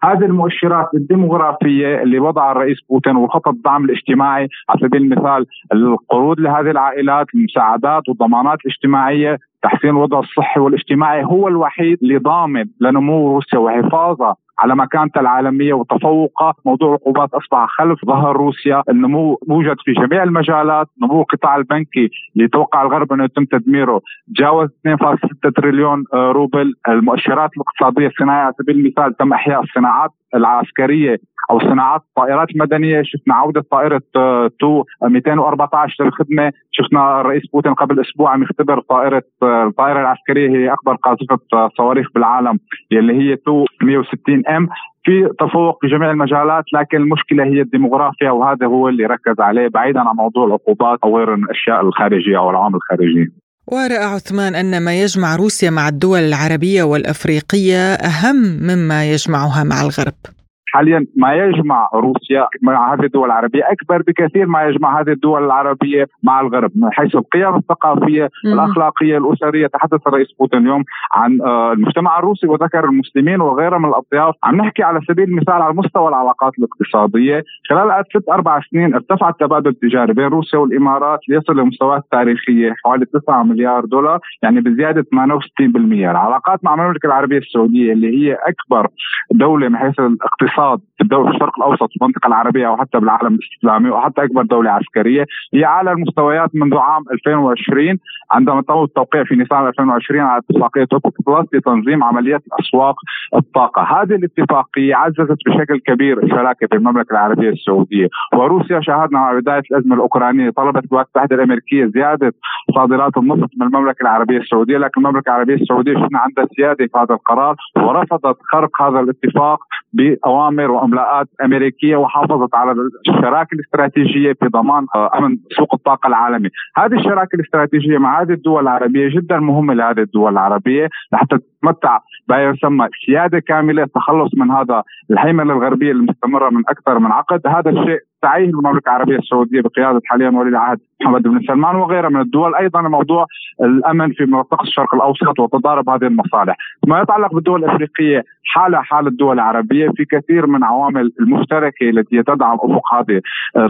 7% 0.03 0.08
هذه 0.08 0.25
المؤشرات 0.25 0.89
الديموغرافية 0.94 2.01
اللي 2.01 2.20
وضعها 2.20 2.51
الرئيس 2.51 2.77
بوتين 2.89 3.15
وخطط 3.15 3.48
الدعم 3.48 3.86
الاجتماعي 3.86 4.48
على 4.70 4.79
سبيل 4.82 5.01
المثال 5.01 5.46
القروض 5.74 6.39
لهذه 6.39 6.72
العائلات 6.72 7.27
المساعدات 7.36 8.10
والضمانات 8.10 8.58
الاجتماعية 8.65 9.38
تحسين 9.63 9.89
الوضع 9.89 10.20
الصحي 10.20 10.60
والاجتماعي 10.60 11.24
هو 11.24 11.48
الوحيد 11.48 11.98
اللي 12.03 12.17
ضامن 12.17 12.65
لنمو 12.82 13.36
روسيا 13.36 13.60
وحفاظها. 13.60 14.36
على 14.59 14.75
مكانتها 14.75 15.21
العالمية 15.21 15.74
وتفوقها 15.74 16.53
موضوع 16.65 16.89
العقوبات 16.89 17.33
أصبح 17.33 17.67
خلف 17.77 18.05
ظهر 18.05 18.38
روسيا. 18.38 18.83
النمو 18.89 19.39
موجد 19.47 19.75
في 19.85 19.93
جميع 19.93 20.24
المجالات. 20.24 20.88
نمو 21.01 21.21
القطاع 21.21 21.55
البنكي 21.55 22.09
اللي 22.35 22.47
توقع 22.47 22.81
الغرب 22.81 23.13
أنه 23.13 23.24
يتم 23.24 23.45
تدميره. 23.45 24.01
تجاوز 24.35 24.69
2.6 24.88 25.50
تريليون 25.55 26.03
روبل. 26.13 26.74
المؤشرات 26.88 27.50
الاقتصادية 27.57 28.07
الصناعية 28.07 28.43
على 28.43 28.53
سبيل 28.62 28.75
المثال 28.75 29.17
تم 29.17 29.33
إحياء 29.33 29.63
الصناعات 29.63 30.09
العسكرية 30.35 31.17
أو 31.51 31.59
صناعات 31.59 32.01
الطائرات 32.01 32.47
المدنية. 32.51 33.01
شفنا 33.03 33.33
عودة 33.35 33.65
طائرة 33.71 34.01
آه، 34.15 34.49
تو 34.59 34.83
214 35.03 36.03
للخدمه 36.03 36.51
شفنا 36.71 37.21
الرئيس 37.21 37.43
بوتين 37.53 37.73
قبل 37.73 38.01
أسبوع 38.01 38.31
عم 38.31 38.43
يختبر 38.43 38.79
طائرة 38.79 39.23
آه، 39.43 39.67
الطائرة 39.67 40.01
العسكرية 40.01 40.49
هي 40.49 40.73
أكبر 40.73 40.95
قاذفة 40.95 41.39
آه، 41.53 41.69
صواريخ 41.77 42.07
بالعالم 42.15 42.59
اللي 42.91 43.13
هي 43.13 43.35
تو 43.35 43.65
160 43.81 44.47
إم. 44.47 44.67
في 45.05 45.29
تفوق 45.39 45.77
في 45.81 45.87
جميع 45.87 46.11
المجالات 46.11 46.63
لكن 46.73 46.97
المشكلة 46.97 47.43
هي 47.43 47.61
الديموغرافيا 47.61 48.31
وهذا 48.31 48.65
هو 48.65 48.89
اللي 48.89 49.05
ركز 49.05 49.39
عليه 49.39 49.67
بعيدا 49.67 49.99
عن 49.99 50.15
موضوع 50.15 50.45
العقوبات 50.45 50.99
أو 51.03 51.17
غير 51.17 51.33
الأشياء 51.33 51.81
الخارجية 51.81 52.37
أو 52.37 52.49
العوامل 52.49 52.75
الخارجية. 52.75 53.25
ورأى 53.67 54.05
عثمان 54.15 54.55
أن 54.55 54.85
ما 54.85 55.01
يجمع 55.01 55.35
روسيا 55.35 55.69
مع 55.69 55.87
الدول 55.87 56.19
العربية 56.19 56.83
والأفريقية 56.83 57.93
أهم 57.93 58.35
مما 58.61 59.11
يجمعها 59.11 59.63
مع 59.63 59.81
الغرب. 59.81 60.35
حاليا 60.75 61.05
ما 61.15 61.34
يجمع 61.34 61.89
روسيا 61.94 62.48
مع 62.63 62.94
هذه 62.94 63.05
الدول 63.05 63.25
العربية. 63.25 63.63
أكبر 63.72 64.01
بكثير 64.08 64.48
ما 64.48 64.63
يجمع 64.63 65.02
هذه 65.02 65.10
الدول 65.10 65.45
العربية 65.45 66.08
مع 66.23 66.41
الغرب 66.41 66.71
من 66.76 66.93
حيث 66.93 67.15
القيم 67.15 67.56
الثقافية 67.56 68.30
مم. 68.45 68.54
الأخلاقية 68.54 69.17
الأسرية. 69.17 69.67
تحدث 69.67 70.08
الرئيس 70.08 70.28
بوتين 70.39 70.60
اليوم 70.60 70.84
عن 71.13 71.41
آه، 71.41 71.71
المجتمع 71.71 72.19
الروسي 72.19 72.47
وذكر 72.47 72.86
المسلمين 72.86 73.41
وغيرها 73.41 73.78
من 73.78 73.89
الاطياف 73.89 74.36
عم 74.43 74.56
نحكي 74.56 74.84
على 74.84 74.99
سبيل 75.08 75.26
المثال 75.30 75.62
على 75.62 75.73
مستوى 75.73 76.08
العلاقات 76.10 76.54
الاقتصادية. 76.60 77.43
خلال 77.69 78.04
ست 78.10 78.30
أربع 78.30 78.60
سنين 78.71 78.93
ارتفع 78.93 79.30
التبادل 79.30 79.69
التجاري 79.69 80.13
بين 80.13 80.26
روسيا 80.26 80.60
والإمارات 80.60 81.19
ليصل 81.30 81.58
لمستويات 81.60 82.04
تاريخية 82.12 82.73
حوالي 82.84 83.06
9 83.06 83.43
مليار 83.43 83.86
دولار 83.86 84.19
يعني 84.43 84.62
بزيادة 84.62 85.02
68% 85.02 86.10
العلاقات 86.12 86.60
مع 86.63 86.73
المملكة 86.73 87.08
العربية 87.08 87.38
السعودية 87.38 87.93
اللي 87.93 88.10
هي 88.17 88.34
أكبر 88.34 88.88
دولة 89.32 89.69
من 89.69 89.78
حيث 89.78 89.99
الاقتصاد 89.99 90.64
الاقتصاد 90.65 90.80
في 90.97 91.04
الدول 91.04 91.30
في 91.30 91.36
الشرق 91.36 91.58
الأوسط 91.58 91.89
في 91.89 91.97
المنطقة 92.01 92.28
العربية 92.28 92.67
أو 92.67 92.78
حتى 92.78 92.99
بالعالم 92.99 93.36
الاسلامي 93.36 93.89
وحتى 93.89 94.23
أكبر 94.23 94.43
دولة 94.43 94.71
عسكرية. 94.71 95.25
هي 95.54 95.65
أعلى 95.65 95.91
المستويات 95.91 96.49
منذ 96.54 96.78
عام 96.78 97.04
2020 97.12 97.97
عندما 98.32 98.62
تم 98.62 98.84
التوقيع 98.84 99.23
في 99.23 99.36
نيسان 99.36 99.67
2020 99.67 100.21
على 100.21 100.41
اتفاقية 100.49 100.88
اوبك 100.93 101.13
بلس 101.28 101.47
لتنظيم 101.54 102.04
عمليات 102.04 102.43
اسواق 102.60 102.95
الطاقة، 103.36 103.82
هذه 103.82 104.15
الاتفاقية 104.15 104.95
عززت 104.95 105.38
بشكل 105.45 105.80
كبير 105.80 106.23
الشراكة 106.23 106.67
في 106.67 106.75
المملكة 106.75 107.12
العربية 107.12 107.49
السعودية، 107.49 108.08
وروسيا. 108.34 108.80
شاهدنا 108.82 109.19
مع 109.19 109.34
بداية 109.34 109.63
الأزمة 109.71 109.95
الأوكرانية 109.95 110.49
طلبت 110.49 110.84
الولايات 110.86 111.08
المتحده 111.15 111.36
الأمريكية 111.36 111.86
زيادة 111.86 112.34
صادرات 112.75 113.17
النفط 113.17 113.49
من 113.58 113.67
المملكة 113.67 114.01
العربية 114.01 114.38
السعودية، 114.38 114.78
لكن 114.78 115.01
المملكة 115.01 115.30
العربية 115.30 115.56
السعودية 115.56 115.93
شفنا 115.93 116.19
عندها 116.19 116.47
سياده 116.56 116.86
في 116.86 116.97
هذا 116.97 117.13
القرار 117.13 117.56
ورفضت 117.78 118.38
خرق 118.51 118.82
هذا 118.82 118.99
الاتفاق 118.99 119.60
بأوامر 119.93 120.55
وأملاءات 120.60 121.28
أمريكية 121.44 121.96
وحافظت 121.96 122.56
على 122.56 122.76
الشراكة 123.10 123.56
الاستراتيجية 123.56 124.34
في 124.34 124.48
ضمان 124.48 124.86
أمن 125.18 125.38
سوق 125.58 125.74
الطاقة 125.74 126.08
العالمي، 126.08 126.50
هذه 126.78 126.94
الشراكة 126.94 127.36
الاستراتيجية 127.36 127.98
مع 127.98 128.22
هذه 128.22 128.32
الدول 128.32 128.63
العربية 128.63 129.10
جدا 129.15 129.39
مهمة 129.39 129.74
لهذه 129.74 130.00
الدول 130.00 130.32
العربية 130.32 130.89
لحتى 131.13 131.38
تتمتع 131.38 132.00
بما 132.30 132.44
يسمى 132.44 132.88
سيادة 133.06 133.39
كاملة 133.39 133.84
التخلص 133.84 134.32
من 134.38 134.52
هذا 134.52 134.84
الهيمنة 135.12 135.54
الغربية 135.54 135.91
المستمرة 135.91 136.50
من 136.50 136.62
أكثر 136.70 137.00
من 137.00 137.12
عقد، 137.12 137.41
هذا 137.48 137.70
الشيء 137.70 138.00
تعيه 138.25 138.49
المملكه 138.49 138.89
العربية 138.89 139.17
السعودية 139.17 139.61
بقيادة 139.61 140.01
حاليا 140.05 140.29
ولي 140.29 140.49
العهد 140.49 140.79
محمد 141.01 141.23
بن 141.23 141.39
سلمان 141.47 141.75
وغيرها 141.75 142.09
من 142.09 142.21
الدول. 142.21 142.55
أيضا 142.55 142.81
موضوع 142.81 143.25
الأمن 143.63 144.13
في 144.13 144.25
منطقه 144.25 144.63
الشرق 144.63 144.95
الأوسط 144.95 145.39
وتضارب 145.39 145.89
هذه 145.89 146.03
المصالح. 146.03 146.55
ما 146.88 147.01
يتعلق 147.01 147.33
بالدول 147.33 147.63
الأفريقية 147.63 148.23
حالها 148.53 148.81
حال 148.81 149.07
الدول 149.07 149.35
العربية 149.35 149.89
في 149.89 150.05
كثير 150.05 150.47
من 150.47 150.63
عوامل 150.63 151.11
المشتركة 151.19 151.89
التي 151.89 152.23
تدعم 152.23 152.57
أفق 152.61 152.93
هذه 152.93 153.21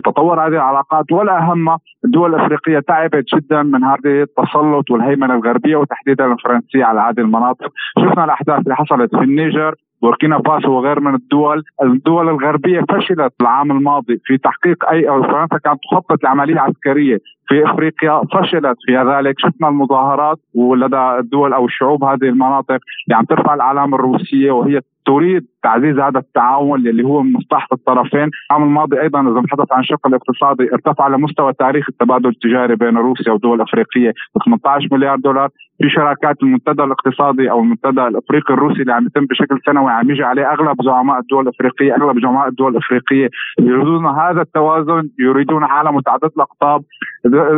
تطور 0.05 0.47
هذه 0.47 0.53
العلاقات. 0.53 1.11
والأهم 1.11 1.77
الدول 2.05 2.35
الأفريقية 2.35 2.79
تعبت 2.79 3.25
جدا 3.35 3.63
من 3.63 3.83
هذه 3.83 4.21
التسلط 4.21 4.91
والهيمنة 4.91 5.33
الغربية 5.35 5.75
وتحديدا 5.75 6.25
الفرنسية 6.33 6.85
على 6.85 6.99
هذه 6.99 7.19
المناطق. 7.19 7.69
شفنا 7.99 8.23
الأحداث 8.23 8.59
اللي 8.59 8.75
حصلت 8.75 9.15
في 9.15 9.23
النيجر. 9.23 9.75
بوركينا 10.01 10.41
فاسو 10.41 10.71
وغير 10.71 10.99
من 10.99 11.15
الدول 11.15 11.63
الدول 11.83 12.29
الغربية 12.29 12.81
فشلت 12.89 13.33
العام 13.41 13.71
الماضي 13.71 14.21
في 14.25 14.37
تحقيق 14.37 14.85
أو 14.85 15.23
فرنسا 15.23 15.57
كانت 15.57 15.79
تخطط 15.91 16.23
لعملية 16.23 16.59
عسكرية. 16.59 17.19
في 17.47 17.71
افريقيا 17.71 18.21
فشلت 18.33 18.77
في 18.85 18.97
ذلك. 18.97 19.35
شفنا 19.39 19.67
المظاهرات 19.67 20.37
ولدى 20.55 21.19
الدول 21.19 21.53
أو 21.53 21.65
الشعوب 21.65 22.03
هذه 22.03 22.23
المناطق 22.23 22.79
اللي 23.07 23.15
عم 23.15 23.25
ترفع 23.25 23.53
الاعلام 23.53 23.95
الروسية 23.95 24.51
وهي 24.51 24.81
تريد 25.05 25.45
تعزيز 25.63 25.99
هذا 25.99 26.19
التعاون 26.19 26.79
اللي 26.87 27.03
هو 27.03 27.23
من 27.23 27.33
مصلحه 27.33 27.67
الطرفين، 27.73 28.29
العام 28.51 28.63
الماضي 28.63 29.01
أيضا 29.01 29.21
إذا 29.21 29.39
نتحدث 29.39 29.71
عن 29.71 29.79
الشق 29.79 30.07
الاقتصادي 30.07 30.73
ارتفع 30.73 31.07
لمستوى 31.07 31.53
تاريخ 31.53 31.85
التبادل 31.89 32.29
التجاري 32.29 32.75
بين 32.75 32.97
روسيا 32.97 33.31
والدول 33.31 33.55
الافريقيه 33.55 34.09
ب 34.09 34.43
18 34.45 34.87
مليار 34.91 35.17
دولار، 35.17 35.49
في 35.81 35.89
شراكات 35.89 36.43
المنتدى 36.43 36.83
الاقتصادي 36.83 37.51
أو 37.51 37.59
المنتدى 37.59 38.07
الأفريقي 38.07 38.53
الروسي 38.53 38.81
اللي 38.81 38.93
عم 38.93 39.05
يتم 39.05 39.25
بشكل 39.25 39.59
سنوي 39.65 39.91
عم 39.91 40.11
يجي 40.11 40.23
عليه 40.23 40.51
أغلب 40.53 40.81
زعماء 40.81 41.19
الدول 41.19 41.43
الأفريقية، 41.43 41.95
أغلب 41.95 42.21
زعماء 42.21 42.47
الدول 42.47 42.71
الأفريقية 42.71 43.29
يريدون 43.59 44.05
هذا 44.05 44.41
التوازن، 44.41 45.09
يريدون 45.19 45.63
عالم 45.63 45.95
متعدد 45.95 46.31
الأقطاب، 46.35 46.81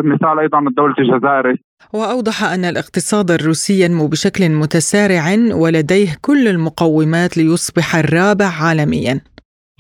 مثال 0.04 0.40
أيضا 0.40 0.60
الدولة 0.60 0.96
الجزائر. 1.00 1.56
وأوضح 1.94 2.44
أن 2.44 2.66
الاقتصاد 2.66 3.32
الروسي 3.32 3.82
ينمو 3.82 4.08
بشكل 4.08 4.50
متسارع 4.50 5.38
ولديه 5.52 6.08
كل 6.22 6.48
المقومات 6.48 7.38
ليصبح 7.38 7.96
الرابع 7.96 8.46
عالميا. 8.46 9.22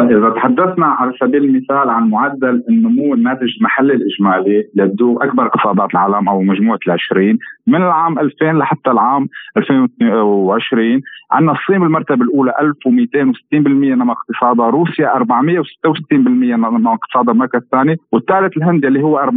إذا 0.02 0.30
تحدثنا 0.30 0.86
على 0.86 1.14
سبيل 1.20 1.44
المثال 1.44 1.90
عن 1.90 2.10
معدل 2.10 2.64
النمو 2.70 3.14
الناتج 3.14 3.48
المحلي 3.58 3.94
الإجمالي 3.94 4.70
للدول 4.76 5.24
أكبر 5.24 5.46
اقتصادات 5.46 5.92
العالم 5.92 6.30
أو 6.30 6.42
مجموعة 6.42 6.80
العشرين 6.88 7.40
من 7.68 7.76
العام 7.76 8.20
2000 8.20 8.46
لحتى 8.46 8.92
العام 8.92 9.28
2020 9.58 11.02
عندنا 11.32 11.52
الصين 11.52 11.80
بالمرتبة 11.80 12.26
الأولى 12.26 12.52
1260% 12.52 12.54
نمو 13.54 14.14
اقتصادها 14.14 14.70
روسيا 14.70 15.16
466% 15.16 15.22
نمو 16.14 16.94
اقتصادها 16.94 17.34
المركز 17.34 17.60
الثاني 17.60 17.98
والثالث 18.12 18.58
الهند 18.58 18.86
اللي 18.86 19.04
هو 19.04 19.20
440% 19.20 19.28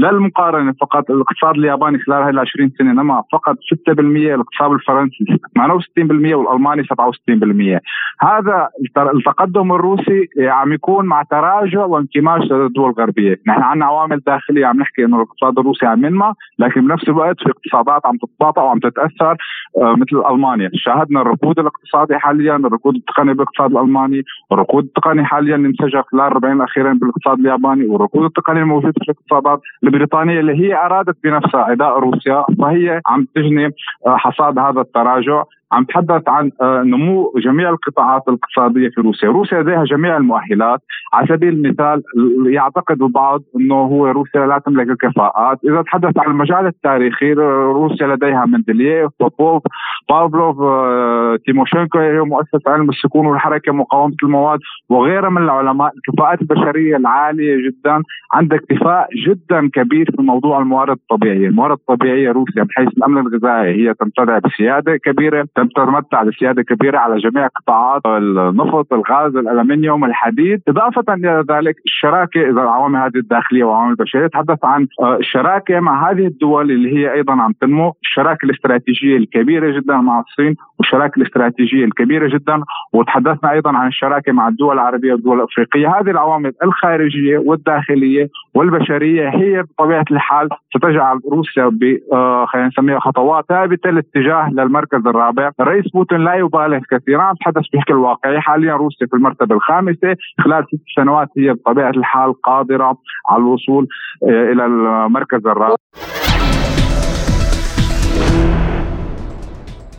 للمقارنة 0.00 0.74
فقط 0.80 1.10
الاقتصاد 1.10 1.54
الياباني 1.54 1.98
خلال 1.98 2.22
هذه 2.22 2.40
20 2.40 2.70
سنة 2.78 2.92
نما 2.92 3.22
فقط 3.32 3.56
6% 3.56 3.98
الاقتصاد 3.98 4.70
الفرنسي 4.72 5.24
68% 5.58 6.34
والألماني 6.34 6.82
67% 6.82 7.80
هذا 8.20 8.68
التقدم 9.14 9.72
الروسي 9.72 10.28
عم 10.38 10.72
يكون 10.72 11.06
مع 11.06 11.22
تراجع 11.22 11.84
وانكماش 11.84 12.52
للدول 12.52 12.90
الغربية. 12.90 13.40
نحن 13.46 13.62
عندنا 13.62 13.86
عوامل 13.86 14.20
داخلية 14.26 14.66
عم 14.66 14.80
نحكي 14.80 15.04
إنه 15.04 15.16
الاقتصاد 15.16 15.58
الروسي 15.58 15.86
عم 15.86 16.04
ينمى 16.04 16.32
لكن 16.58 16.80
بنفس 16.86 17.08
الوقت 17.08 17.36
في 17.42 17.50
اقتصادات 17.50 18.06
عم 18.06 18.16
تتباطأ 18.16 18.62
وعم 18.62 18.78
تتأثر 18.78 19.36
آه، 19.82 19.96
مثل 19.96 20.30
ألمانيا. 20.30 20.70
شاهدنا 20.74 21.20
الركود 21.20 21.58
الاقتصادي 21.58 22.18
حاليا 22.18 22.56
الركود 22.56 22.94
التقني 22.94 23.34
بالاقتصاد 23.34 23.70
الألماني 23.70 24.22
الركود 24.52 24.84
التقني 24.84 25.24
حاليا 25.24 25.56
انسجم 25.56 26.02
خلال 26.02 26.20
40 26.20 26.56
الأخيرين 26.56 26.98
بالاقتصاد 26.98 27.38
الياباني 27.38 27.86
والركود 27.86 28.24
التقني 28.24 28.60
الموجود 28.60 28.92
في 28.92 29.10
الاقتصادات 29.10 29.60
البريطانيه 29.90 30.40
اللي 30.40 30.54
هي 30.54 30.74
أرادت 30.74 31.16
بنفسها 31.24 31.60
عداء 31.60 31.98
روسيا 31.98 32.44
فهي 32.58 33.00
عم 33.06 33.26
تجني 33.34 33.66
آه، 34.06 34.16
حصاد 34.16 34.58
هذا 34.58 34.80
التراجع. 34.80 35.42
عم 35.72 35.84
تحدث 35.84 36.28
عن 36.28 36.50
آه، 36.62 36.82
نمو 36.82 37.32
جميع 37.44 37.70
القطاعات 37.70 38.22
الاقتصادية 38.28 38.88
في 38.88 39.00
روسيا، 39.00 39.28
روسيا 39.28 39.62
لديها 39.62 39.84
جميع 39.84 40.16
المؤهلات، 40.16 40.80
على 41.12 41.26
سبيل 41.26 41.54
المثال 41.54 42.02
يعتقد 42.46 43.02
البعض 43.02 43.40
إنه 43.56 43.74
هو 43.74 44.06
روسيا 44.06 44.46
لا 44.46 44.58
تملك 44.58 44.90
الكفاءات، 44.90 45.58
إذا 45.64 45.82
تحدث 45.82 46.18
عن 46.18 46.30
المجال 46.30 46.66
التاريخي 46.66 47.32
روسيا 47.32 48.06
لديها 48.06 48.44
مندلييف، 48.46 49.10
بوبوف، 49.20 49.62
بافلوف، 50.08 50.60
آه، 50.60 51.38
تيموشينكو 51.46 51.98
هي 51.98 52.20
مؤسس 52.20 52.66
علم 52.66 52.88
السكون 52.88 53.26
والحركة 53.26 53.72
مقاومة 53.72 54.16
المواد 54.22 54.58
وغيرها 54.88 55.30
من 55.30 55.42
العلماء، 55.42 55.92
الكفاءات 55.96 56.42
البشرية 56.42 56.96
العالية 56.96 57.56
جدا، 57.68 58.02
عندها 58.32 58.58
اكتفاء 58.58 59.08
جدا 59.26 59.68
كبير 59.72 60.10
في 60.16 60.22
موضوع 60.22 60.58
الموارد 60.58 60.96
الطبيعية، 60.96 61.48
الموارد 61.48 61.78
الطبيعية 61.78 62.32
روسيا 62.32 62.62
من 62.62 62.68
حيث 62.70 62.88
الأمن 62.88 63.18
الغذائي 63.18 63.88
هي 63.88 63.94
تمتلئ 63.94 64.40
بسيادة 64.40 64.96
كبيرة. 64.96 65.46
تتمتع 65.68 66.22
بسياده 66.22 66.62
كبيرة 66.62 66.98
على 66.98 67.16
جميع 67.16 67.46
قطاعات 67.46 68.06
النفط، 68.06 68.92
الغاز، 68.92 69.36
الألمنيوم، 69.36 70.04
الحديد، 70.04 70.62
إضافة 70.68 71.14
إلى 71.14 71.44
ذلك 71.50 71.76
الشراكة 71.86 72.40
إذا 72.40 72.62
العوامل 72.62 72.96
هذه 73.00 73.16
الداخلية 73.16 73.64
وعوامل 73.64 73.90
البشرية 73.90 74.26
تحدث 74.26 74.58
عن 74.64 74.86
الشراكه 75.02 75.80
مع 75.80 76.10
هذه 76.10 76.26
الدول 76.26 76.70
اللي 76.70 76.96
هي 76.96 77.12
أيضا 77.12 77.32
عم 77.32 77.52
تنمو، 77.60 77.92
الشراكة 78.02 78.44
الاستراتيجية 78.44 79.16
الكبيرة 79.16 79.80
جدا 79.80 79.96
مع 79.96 80.20
الصين 80.20 80.56
والشراكة 80.78 81.18
الاستراتيجية 81.18 81.84
الكبيرة 81.84 82.28
جدا. 82.28 82.62
وتحدثنا 82.92 83.50
أيضا 83.50 83.76
عن 83.76 83.88
الشراكة 83.88 84.32
مع 84.32 84.48
الدول 84.48 84.74
العربية 84.74 85.12
والدول 85.12 85.38
الأفريقية، 85.38 85.88
هذه 85.88 86.10
العوامل 86.10 86.52
الخارجية 86.62 87.38
والداخلية 87.38 88.28
والبشرية 88.54 89.28
هي 89.28 89.62
بطبيعة 89.62 90.04
الحال 90.10 90.48
ستجعل 90.76 91.20
روسيا 91.32 91.68
ب 91.68 91.98
آه، 92.12 92.46
خلينا 92.46 92.68
نسميها 92.68 93.00
خطوات 93.00 93.44
ثابتة 93.48 93.90
الاتجاه 93.90 94.50
للمركز 94.50 95.06
الرابع. 95.06 95.50
الرئيس 95.60 95.84
بوتين 95.94 96.24
لا 96.24 96.34
يبالغ 96.34 96.80
كثيرا 96.90 97.34
تحدث 97.40 97.64
بشكل 97.72 97.94
واقعي 97.94 98.40
حاليا 98.40 98.74
روسيا 98.74 99.06
في 99.06 99.16
المرتبة 99.16 99.54
الخامسة. 99.54 100.16
خلال 100.40 100.64
ست 100.64 100.82
سنوات 100.96 101.28
هي 101.38 101.52
بطبيعة 101.52 101.90
الحال 101.90 102.42
قادرة 102.42 102.96
على 103.28 103.40
الوصول 103.40 103.88
آه، 104.22 104.52
إلى 104.52 104.66
المركز 104.66 105.46
الرابع. 105.46 105.76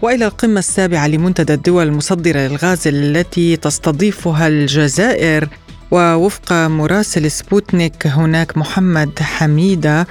وإلى 0.04 0.26
القمة 0.26 0.58
السابعة 0.58 1.08
لمنتدى 1.08 1.54
الدول 1.54 1.84
المصدرة 1.84 2.40
للغاز 2.40 2.88
التي 2.88 3.58
تستضيفها 3.58 4.48
الجزائر. 4.48 5.44
ووفق 5.92 6.54
مراسل 6.54 7.32
سبوتنيك 7.32 8.08
هناك 8.08 8.58
محمد 8.58 9.20
حميدة 9.20 10.08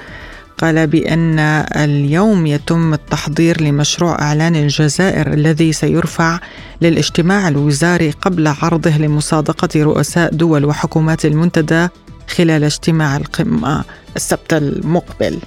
قال 0.59 0.87
بأن 0.87 1.39
اليوم 1.77 2.47
يتم 2.47 2.95
التحضير 2.95 3.63
لمشروع 3.63 4.23
إعلان 4.23 4.57
الجزائر 4.57 5.33
الذي 5.33 5.73
سيرفع 5.73 6.39
للاجتماع 6.81 7.49
الوزاري 7.49 8.11
قبل 8.11 8.47
عرضه 8.47 8.99
لمصادقة 8.99 9.83
رؤساء 9.83 10.35
دول 10.35 10.65
وحكومات 10.65 11.25
المنتدى 11.25 11.89
خلال 12.29 12.65
اجتماع 12.65 13.17
القمة 13.17 13.85
السبت 14.17 14.53
المقبل. 14.53 15.39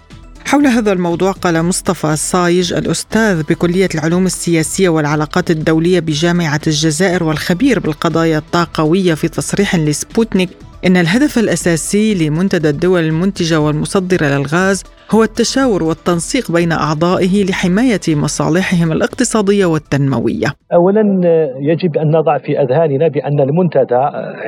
حول 0.53 0.67
هذا 0.67 0.91
الموضوع 0.91 1.31
قال 1.31 1.63
مصطفى 1.63 2.15
صايج 2.15 2.73
الأستاذ 2.73 3.43
بكلية 3.43 3.89
العلوم 3.95 4.25
السياسية 4.25 4.89
والعلاقات 4.89 5.51
الدولية 5.51 5.99
بجامعة 5.99 6.61
الجزائر 6.67 7.23
والخبير 7.23 7.79
بالقضايا 7.79 8.37
الطاقوية 8.37 9.13
في 9.13 9.27
تصريح 9.27 9.75
لسبوتنيك 9.75 10.49
إن 10.85 10.97
الهدف 10.97 11.39
الأساسي 11.39 12.13
لمنتدى 12.15 12.69
الدول 12.69 13.03
المنتجة 13.03 13.59
والمصدرة 13.59 14.25
للغاز 14.25 14.83
هو 15.11 15.23
التشاور 15.23 15.83
والتنسيق 15.83 16.51
بين 16.51 16.71
أعضائه 16.71 17.45
لحماية 17.49 17.99
مصالحهم 18.09 18.91
الاقتصادية 18.91 19.65
والتنموية. 19.65 20.47
أولا 20.73 21.01
يجب 21.61 21.97
أن 21.97 22.07
نضع 22.07 22.37
في 22.37 22.61
أذهاننا 22.61 23.07
بأن 23.07 23.39
المنتدى 23.39 24.03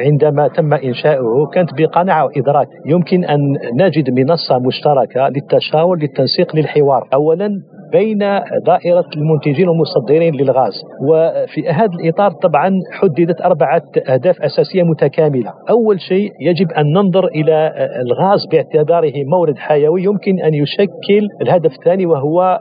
عندما 0.05 0.47
تم 0.47 0.73
إنشاؤه 0.73 1.49
كانت 1.53 1.69
بقناعة 1.77 2.25
وإدراك 2.25 2.67
يمكن 2.85 3.25
أن 3.25 3.39
نجد 3.81 4.09
منصة 4.09 4.59
مشتركة 4.59 5.29
للتشاور 5.29 5.97
للتنسيق 5.97 6.55
للحوار. 6.55 7.09
أولا 7.13 7.49
بين 7.97 8.19
دائرة 8.65 9.05
المنتجين 9.17 9.67
والمصدرين 9.69 10.35
للغاز. 10.35 10.73
وفي 11.09 11.69
هذا 11.69 11.91
الإطار 11.99 12.31
طبعا 12.31 12.69
حددت 12.91 13.41
أربعة 13.41 13.81
أهداف 14.09 14.41
أساسية 14.41 14.83
متكاملة. 14.83 15.51
أول 15.69 15.99
شيء 15.99 16.31
يجب 16.39 16.71
أن 16.71 16.85
ننظر 16.93 17.25
إلى 17.27 17.71
الغاز 18.05 18.45
باعتباره 18.51 19.13
مورد 19.27 19.57
حيوي 19.57 20.03
يمكن 20.03 20.39
أن 20.39 20.53
يشكل 20.53 21.23
الهدف 21.41 21.71
الثاني 21.71 22.05
وهو 22.05 22.59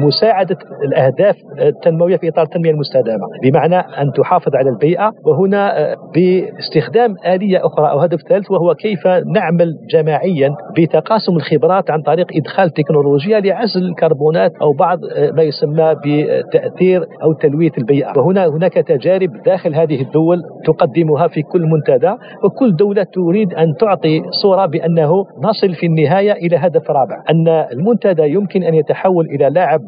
مساعدة 0.00 0.56
الأهداف 0.84 1.36
التنموية 1.60 2.16
في 2.16 2.28
إطار 2.28 2.44
التنمية 2.44 2.70
المستدامة. 2.70 3.26
بمعنى 3.42 3.76
أن 3.76 4.12
تحافظ 4.16 4.56
على 4.56 4.70
البيئة 4.70 5.12
وهنا 5.26 5.94
باستخدام 6.14 7.14
آلية 7.26 7.66
أخرى 7.66 7.90
أو 7.90 7.98
هدف 7.98 8.20
ثالث 8.28 8.50
وهو 8.50 8.74
كيف 8.74 9.06
نعمل 9.06 9.68
جماعيا 9.90 10.50
بتقاسم 10.78 11.36
الخبرات 11.36 11.90
عن 11.90 12.02
طريق 12.02 12.26
إدخال 12.36 12.70
تكنولوجيا 12.70 13.40
لعزل 13.40 13.82
الكربونات 13.90 14.52
أو 14.62 14.71
بعض 14.78 14.98
ما 15.36 15.42
يسمى 15.42 15.94
بتأثير 16.04 17.06
أو 17.22 17.32
تلويث 17.32 17.78
البيئة. 17.78 18.12
وهنا 18.18 18.46
هناك 18.46 18.72
تجارب 18.72 19.30
داخل 19.46 19.74
هذه 19.74 20.00
الدول 20.00 20.38
تقدمها 20.64 21.28
في 21.28 21.42
كل 21.42 21.62
منتدى 21.62 22.12
وكل 22.44 22.76
دولة 22.76 23.02
تريد 23.02 23.54
أن 23.54 23.74
تعطي 23.80 24.22
صورة 24.42 24.66
بأنه 24.66 25.24
نصل 25.42 25.74
في 25.74 25.86
النهاية 25.86 26.32
إلى 26.32 26.56
هدف 26.56 26.90
رابع 26.90 27.22
أن 27.30 27.48
المنتدى 27.48 28.22
يمكن 28.22 28.62
أن 28.62 28.74
يتحول 28.74 29.26
إلى 29.26 29.50
لاعب 29.50 29.80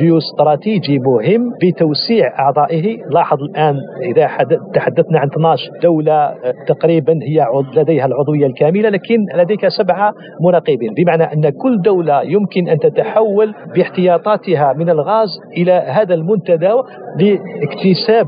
جيوستراتيجي 0.00 0.98
مهم 0.98 1.50
بتوسيع 1.62 2.38
أعضائه. 2.38 2.96
لاحظ 3.10 3.42
الآن 3.42 3.76
إذا 4.02 4.28
تحدثنا 4.74 5.18
عن 5.18 5.28
12 5.28 5.70
دولة 5.82 6.34
تقريبا 6.66 7.12
هي 7.12 7.46
لديها 7.76 8.06
العضوية 8.06 8.46
الكاملة 8.46 8.88
لكن 8.88 9.26
لديك 9.34 9.68
سبعة 9.68 10.12
مراقبين. 10.40 10.94
بمعنى 10.96 11.22
أن 11.22 11.48
كل 11.50 11.82
دولة 11.84 12.22
يمكن 12.22 12.68
أن 12.68 12.78
تتحول 12.78 13.54
باحتياطاتها 14.00 14.72
من 14.72 14.90
الغاز 14.90 15.28
إلى 15.56 15.72
هذا 15.72 16.14
المنتدى 16.14 16.70
لاكتساب 17.18 18.26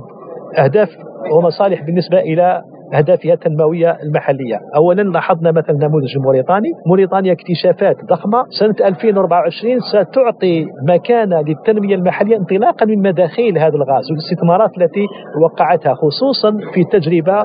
أهداف 0.58 0.88
ومصالح 1.32 1.82
بالنسبة 1.82 2.18
إلى 2.18 2.62
أهدافها 2.94 3.32
التنموية 3.32 3.96
المحلية. 4.02 4.58
أولا 4.76 5.02
لاحظنا 5.02 5.52
مثلا 5.52 5.76
نموذج 5.76 6.18
موريتاني. 6.18 6.68
موريتانيا 6.86 7.32
اكتشافات 7.32 7.96
ضخمة. 8.10 8.44
سنة 8.60 8.88
2024 8.88 9.80
ستعطي 9.80 10.66
مكانة 10.88 11.40
للتنمية 11.40 11.94
المحلية 11.94 12.36
انطلاقا 12.36 12.86
من 12.86 13.02
مداخيل 13.02 13.58
هذا 13.58 13.74
الغاز 13.74 14.04
والاستثمارات 14.10 14.70
التي 14.78 15.06
وقعتها 15.42 15.94
خصوصا 15.94 16.56
في 16.74 16.84
تجربة 16.84 17.44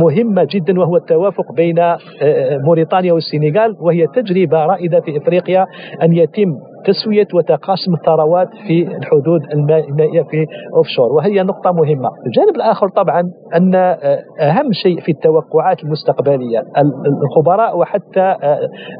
مهمة 0.00 0.46
جدا 0.50 0.80
وهو 0.80 0.96
التوافق 0.96 1.52
بين 1.56 1.78
آه، 1.78 1.98
موريتانيا 2.64 3.12
والسنغال 3.12 3.76
وهي 3.80 4.06
تجربة 4.06 4.66
رائدة 4.66 5.00
في 5.00 5.16
إفريقيا 5.16 5.66
أن 6.02 6.12
يتم 6.12 6.54
تسويه 6.84 7.26
وتقاسم 7.34 7.94
الثروات 7.94 8.48
في 8.66 8.82
الحدود 8.96 9.40
المائية 9.88 10.22
في 10.22 10.46
اوفشور 10.76 11.12
وهي 11.12 11.42
نقطة 11.42 11.72
مهمة. 11.72 12.10
الجانب 12.26 12.56
الآخر 12.56 12.88
طبعا 12.88 13.20
أن 13.56 13.74
أهم 14.40 14.72
شيء 14.72 15.00
في 15.00 15.12
التوقعات 15.12 15.82
المستقبلية 15.84 16.62
الخبراء 17.24 17.78
وحتى 17.78 18.34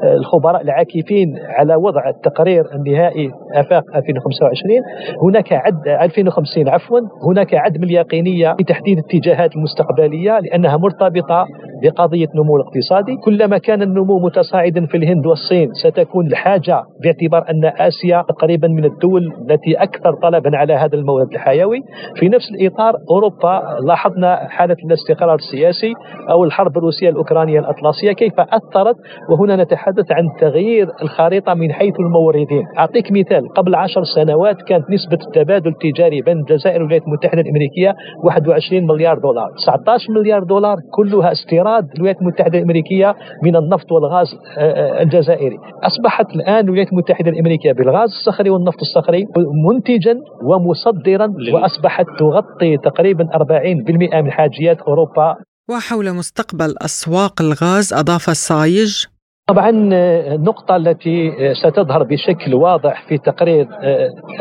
الخبراء 0.03 0.61
العاكفين 0.61 1.27
على 1.47 1.75
وضع 1.75 2.09
التقرير 2.09 2.63
النهائي 2.75 3.31
آفاق 3.55 3.83
2025 3.95 4.79
هناك 5.23 5.53
عد 5.53 5.87
2050 5.87 6.69
عفوا 6.69 6.99
هناك 7.29 7.53
عدم 7.55 7.83
اليقينية 7.83 8.53
في 8.57 8.63
تحديد 8.63 8.97
الاتجاهات 8.97 9.55
المستقبلية 9.55 10.39
لأنها 10.39 10.77
مرتبطة 10.77 11.45
بقضية 11.81 12.27
النمو 12.35 12.55
الاقتصادي. 12.55 13.15
كلما 13.25 13.57
كان 13.57 13.81
النمو 13.81 14.19
متصاعدا 14.19 14.85
في 14.85 14.97
الهند 14.97 15.25
والصين 15.25 15.69
ستكون 15.73 16.27
الحاجة 16.27 16.83
باعتبار 17.03 17.49
أن 17.49 17.65
آسيا 17.65 18.23
تقريبا 18.29 18.67
من 18.67 18.85
الدول 18.85 19.21
التي 19.41 19.73
أكثر 19.75 20.13
طلبا 20.23 20.57
على 20.57 20.73
هذا 20.73 20.95
المورد 20.95 21.33
الحيوي. 21.33 21.79
في 22.15 22.29
نفس 22.29 22.51
الإطار 22.51 22.93
أوروبا 23.11 23.61
لاحظنا 23.87 24.35
حالة 24.49 24.75
الاستقرار 24.85 25.35
السياسي 25.35 25.93
أو 26.31 26.43
الحرب 26.43 26.77
الروسية 26.77 27.09
الأوكرانية 27.09 27.59
الأطلسية 27.59 28.11
كيف 28.11 28.33
أثرت. 28.39 28.95
وهنا 29.31 29.63
نتحدث 29.63 30.11
عن 30.11 30.23
تغيير 30.41 30.87
الخريطة 31.01 31.53
من 31.53 31.71
حيث 31.73 31.93
الموردين. 31.99 32.63
أعطيك 32.77 33.11
مثال. 33.11 33.49
قبل 33.53 33.75
عشر 33.75 34.03
سنوات 34.03 34.55
كانت 34.67 34.85
نسبة 34.89 35.17
التبادل 35.27 35.67
التجاري 35.71 36.21
بين 36.21 36.37
الجزائر 36.37 36.77
والولايات 36.77 37.03
المتحدة 37.07 37.41
الأمريكية 37.41 37.93
21 38.23 38.87
مليار 38.87 39.19
دولار. 39.19 39.49
19 39.57 40.13
مليار 40.13 40.43
دولار 40.43 40.77
كلها 40.91 41.31
استيراد. 41.31 41.66
الولايات 41.95 42.21
المتحدة 42.21 42.57
الأمريكية 42.57 43.15
من 43.43 43.55
النفط 43.55 43.91
والغاز 43.91 44.27
آه، 44.57 44.61
آه، 44.61 45.01
الجزائري. 45.03 45.57
أصبحت 45.83 46.29
الآن 46.35 46.65
الولايات 46.65 46.91
المتحدة 46.91 47.29
الأمريكية 47.29 47.71
بالغاز 47.71 48.09
الصخري 48.09 48.49
والنفط 48.49 48.79
الصخري 48.81 49.25
منتجا 49.69 50.15
ومصدرا 50.43 51.33
وأصبحت 51.53 52.05
تغطي 52.19 52.77
تقريبا 52.77 53.27
40% 53.33 54.21
من 54.21 54.31
حاجيات 54.31 54.81
أوروبا. 54.81 55.35
وحول 55.69 56.13
مستقبل 56.13 56.75
أسواق 56.81 57.41
الغاز 57.41 57.93
أضاف 57.93 58.29
الصايج 58.29 59.05
طبعا 59.49 59.69
النقطة 59.69 60.75
التي 60.75 61.31
ستظهر 61.53 62.03
بشكل 62.03 62.53
واضح 62.55 63.07
في 63.07 63.17
تقرير 63.17 63.67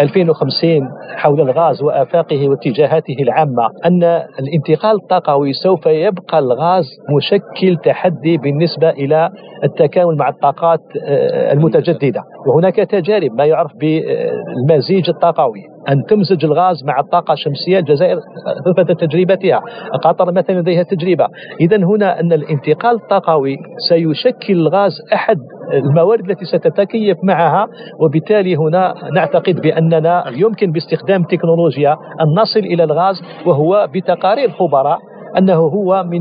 2050 0.01 0.71
آه، 0.83 1.17
حول 1.17 1.41
الغاز 1.41 1.83
وآفاقه 1.83 2.49
واتجاهاته 2.49 3.17
العامة 3.21 3.69
أن 3.87 4.03
الانتقال 4.41 4.97
الطاقوي 4.97 5.53
سوف 5.53 5.87
يبقى 5.87 6.39
الغاز 6.39 6.85
مشكل 7.17 7.77
تحدي 7.85 8.37
بالنسبة 8.37 8.91
إلى 8.91 9.31
التكامل 9.65 10.17
مع 10.17 10.29
الطاقات 10.29 10.81
آه، 11.05 11.53
المتجددة. 11.53 12.23
وهناك 12.47 12.77
تجارب 12.77 13.33
ما 13.33 13.45
يعرف 13.45 13.71
بالمزيج 13.81 15.09
الطاقوي 15.09 15.63
أن 15.89 16.05
تمزج 16.09 16.45
الغاز 16.45 16.85
مع 16.85 17.01
الطاقة 17.01 17.33
الشمسية 17.33 17.79
الجزائر 17.79 18.19
أثبتت 18.67 19.01
تجربتها 19.01 19.61
قطر 20.05 20.33
مثلا 20.33 20.61
لديها 20.61 20.83
تجربة. 20.83 21.27
إذا 21.61 21.77
هنا 21.77 22.21
أن 22.21 22.33
الانتقال 22.33 22.97
الطاقوي 22.97 23.57
سيشكل 23.89 24.53
الغاز 24.55 24.93
أحد 25.15 25.37
الموارد 25.73 26.31
التي 26.31 26.45
ستتكيف 26.45 27.17
معها 27.23 27.67
وبالتالي 28.01 28.57
هنا 28.57 28.95
نعتقد 29.15 29.61
بأننا 29.61 30.25
يمكن 30.29 30.73
باستخدام 30.73 31.23
تكنولوجيا 31.25 31.93
أن 31.93 32.43
نصل 32.43 32.61
إلى 32.61 32.85
الغاز 32.85 33.17
وهو 33.47 33.89
بتقارير 33.95 34.51
خبراء 34.51 34.99
أنه 35.39 35.55
هو 35.55 36.05
من 36.05 36.21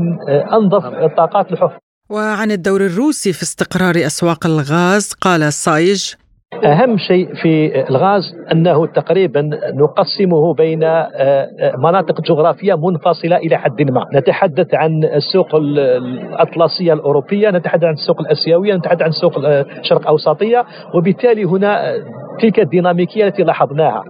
أنظف 0.52 0.84
الطاقات 0.84 1.52
الحفظ 1.52 1.76
وعن 2.10 2.50
الدور 2.50 2.80
الروسي 2.80 3.32
في 3.32 3.42
استقرار 3.42 3.94
أسواق 3.96 4.46
الغاز 4.46 5.12
قال 5.20 5.52
سايج 5.52 6.14
أهم 6.54 6.96
شيء 6.96 7.34
في 7.34 7.80
الغاز 7.90 8.22
أنه 8.52 8.86
تقريبا 8.86 9.50
نقسمه 9.74 10.54
بين 10.54 10.82
آه، 10.84 10.88
آه، 11.18 11.76
مناطق 11.78 12.20
جغرافية 12.20 12.74
منفصلة 12.74 13.36
إلى 13.36 13.56
حد 13.56 13.82
ما. 13.90 14.04
نتحدث 14.14 14.74
عن 14.74 15.04
السوق 15.04 15.54
الأطلسية 15.54 16.92
الأوروبية 16.92 17.50
نتحدث 17.50 17.84
عن 17.84 17.92
السوق 17.92 18.20
الأسيوية 18.20 18.74
نتحدث 18.74 19.02
عن 19.02 19.08
السوق 19.08 19.38
الشرق 19.38 20.00
الأوسطية 20.00 20.64
وبالتالي 20.94 21.44
هنا 21.44 21.94
تلك 22.40 22.60
الديناميكية 22.60 23.24
التي 23.26 23.42
لاحظناها. 23.42 24.02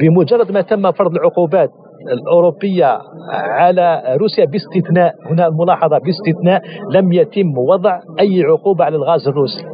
بمجرد 0.00 0.52
ما 0.52 0.60
تم 0.60 0.92
فرض 0.92 1.14
العقوبات 1.14 1.70
الأوروبية 2.12 2.98
على 3.32 4.02
روسيا 4.20 4.44
باستثناء 4.44 5.14
هنا 5.30 5.46
الملاحظة 5.46 5.98
باستثناء 5.98 6.62
لم 6.90 7.12
يتم 7.12 7.58
وضع 7.58 8.00
أي 8.20 8.42
عقوبة 8.42 8.84
على 8.84 8.96
الغاز 8.96 9.28
الروسي. 9.28 9.64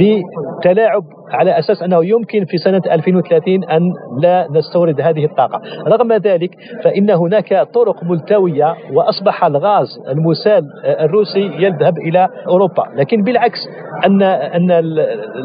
بتلاعب 0.00 1.02
على 1.32 1.58
أساس 1.58 1.82
أنه 1.82 2.04
يمكن 2.04 2.44
في 2.44 2.56
سنة 2.58 2.82
2030 2.90 3.64
أن 3.64 3.82
لا 4.20 4.48
نستورد 4.50 5.00
هذه 5.00 5.24
الطاقة، 5.24 5.60
رغم 5.88 6.12
ذلك 6.12 6.50
فإن 6.84 7.10
هناك 7.10 7.68
طرق 7.74 8.04
ملتوية 8.04 8.74
وأصبح 8.92 9.44
الغاز 9.44 9.86
المسال 10.08 10.64
الروسي 10.84 11.50
يذهب 11.58 11.98
إلى 11.98 12.28
أوروبا، 12.48 12.82
لكن 12.96 13.22
بالعكس 13.22 13.58
أن 14.06 14.22
أن 14.22 14.70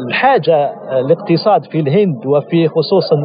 الحاجة 0.08 0.70
الاقتصاد 1.00 1.64
في 1.64 1.80
الهند 1.80 2.26
وفي 2.26 2.68
خصوصا 2.68 3.16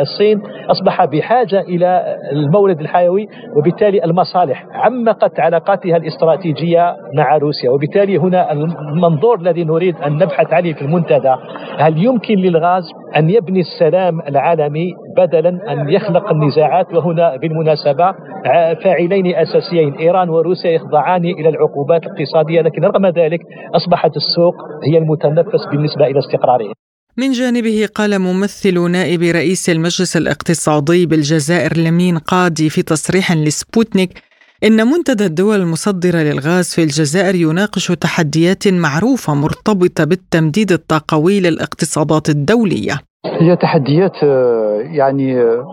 الصين 0.00 0.42
أصبح 0.70 1.04
بحاجة 1.04 1.60
إلى 1.60 2.16
المورد 2.32 2.80
الحيوي 2.80 3.28
وبالتالي 3.56 4.04
المصالح 4.04 4.66
عمقت 4.72 5.40
علاقاتها 5.40 5.96
الاستراتيجية 5.96 6.96
مع 7.16 7.36
روسيا، 7.36 7.70
وبالتالي 7.70 8.16
هنا 8.18 8.52
المنظور 8.52 9.40
الذي 9.40 9.64
نريد 9.64 9.96
أن 9.96 10.12
نبحث 10.12 10.52
عليه 10.52 10.74
في 10.74 10.82
المنتدى 10.82 11.34
هل 11.78 12.01
يمكن 12.02 12.34
للغاز 12.34 12.84
أن 13.16 13.30
يبني 13.30 13.60
السلام 13.60 14.20
العالمي 14.20 14.92
بدلا 15.16 15.72
أن 15.72 15.88
يخلق 15.88 16.30
النزاعات 16.30 16.94
وهنا 16.94 17.36
بالمناسبة 17.36 18.12
فاعلين 18.84 19.36
أساسيين 19.36 19.94
إيران 19.94 20.28
وروسيا 20.28 20.70
يخضعان 20.70 21.24
إلى 21.24 21.48
العقوبات 21.48 22.02
الاقتصادية 22.02 22.60
لكن 22.60 22.84
رغم 22.84 23.06
ذلك 23.06 23.40
أصبحت 23.74 24.16
السوق 24.16 24.54
هي 24.92 24.98
المتنفس 24.98 25.66
بالنسبة 25.72 26.06
إلى 26.06 26.18
استقراره 26.18 26.72
من 27.16 27.32
جانبه 27.32 27.88
قال 27.94 28.18
ممثل 28.18 28.90
نائب 28.90 29.22
رئيس 29.22 29.70
المجلس 29.70 30.16
الاقتصادي 30.16 31.06
بالجزائر 31.06 31.76
لمين 31.76 32.18
قاضي 32.18 32.70
في 32.70 32.82
تصريح 32.82 33.32
لسبوتنيك 33.32 34.10
إن 34.64 34.86
منتدى 34.86 35.26
الدول 35.26 35.56
المصدرة 35.60 36.18
للغاز 36.18 36.74
في 36.74 36.82
الجزائر 36.82 37.34
يناقش 37.34 37.86
تحديات 37.88 38.68
معروفة 38.68 39.34
مرتبطة 39.34 40.04
بالتمديد 40.04 40.72
الطاقوي 40.72 41.40
للاقتصادات 41.40 42.28
الدولية. 42.28 42.94
هي 43.26 43.56
تحديات 43.56 44.16
آه، 44.24 44.78
يعني 44.98 45.40
آه، 45.40 45.64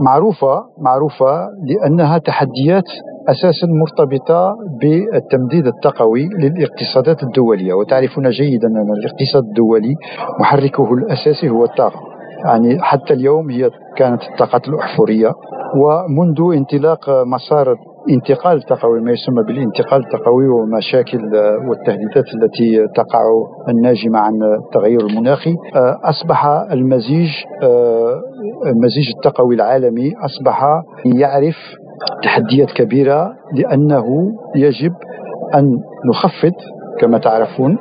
معروفة 0.00 0.64
معروفة 0.78 1.48
لأنها 1.64 2.18
تحديات 2.18 2.84
أساسا 3.28 3.66
مرتبطة 3.66 4.56
بالتمديد 4.80 5.66
الطاقوي 5.66 6.28
للاقتصادات 6.42 7.22
الدولية. 7.22 7.74
وتعرفون 7.74 8.30
جيدا 8.30 8.68
أن 8.68 8.92
الاقتصاد 8.98 9.44
الدولي 9.44 9.94
محركه 10.40 10.94
الأساسي 10.94 11.48
هو 11.48 11.64
الطاقة. 11.64 12.00
يعني 12.44 12.82
حتى 12.82 13.14
اليوم 13.14 13.50
هي 13.50 13.70
كانت 13.96 14.22
الطاقات 14.22 14.68
الأحفورية. 14.68 15.32
ومنذ 15.76 16.56
انطلاق 16.56 17.10
مسار 17.10 17.76
انتقال 18.10 18.56
التقوي 18.56 19.00
ما 19.00 19.12
يسمى 19.12 19.42
بالانتقال 19.42 20.00
التقوي 20.04 20.48
ومشاكل 20.48 21.18
والتهديدات 21.68 22.24
التي 22.34 22.86
تقع 22.94 23.22
الناجمة 23.68 24.18
عن 24.18 24.34
التغير 24.42 25.00
المناخي. 25.00 25.50
آه، 25.76 25.96
أصبح 26.04 26.46
المزيج 26.72 27.30
آه، 27.62 28.20
المزيج 28.66 29.10
التقوي 29.16 29.54
العالمي 29.54 30.12
أصبح 30.24 30.82
يعرف 31.04 31.56
تحديات 32.22 32.70
كبيرة 32.72 33.32
لأنه 33.54 34.04
يجب 34.56 34.92
أن 35.54 35.78
نخفض 36.10 36.52
كما 37.00 37.18
تعرفون 37.18 37.78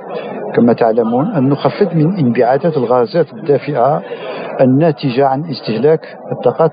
كما 0.55 0.73
تعلمون 0.73 1.25
أن 1.25 1.49
نخفض 1.49 1.93
من 1.95 2.17
انبعاثات 2.17 2.77
الغازات 2.77 3.33
الدافئة 3.33 4.01
الناتجة 4.61 5.25
عن 5.27 5.43
استهلاك 5.49 6.01
الطاقات 6.31 6.71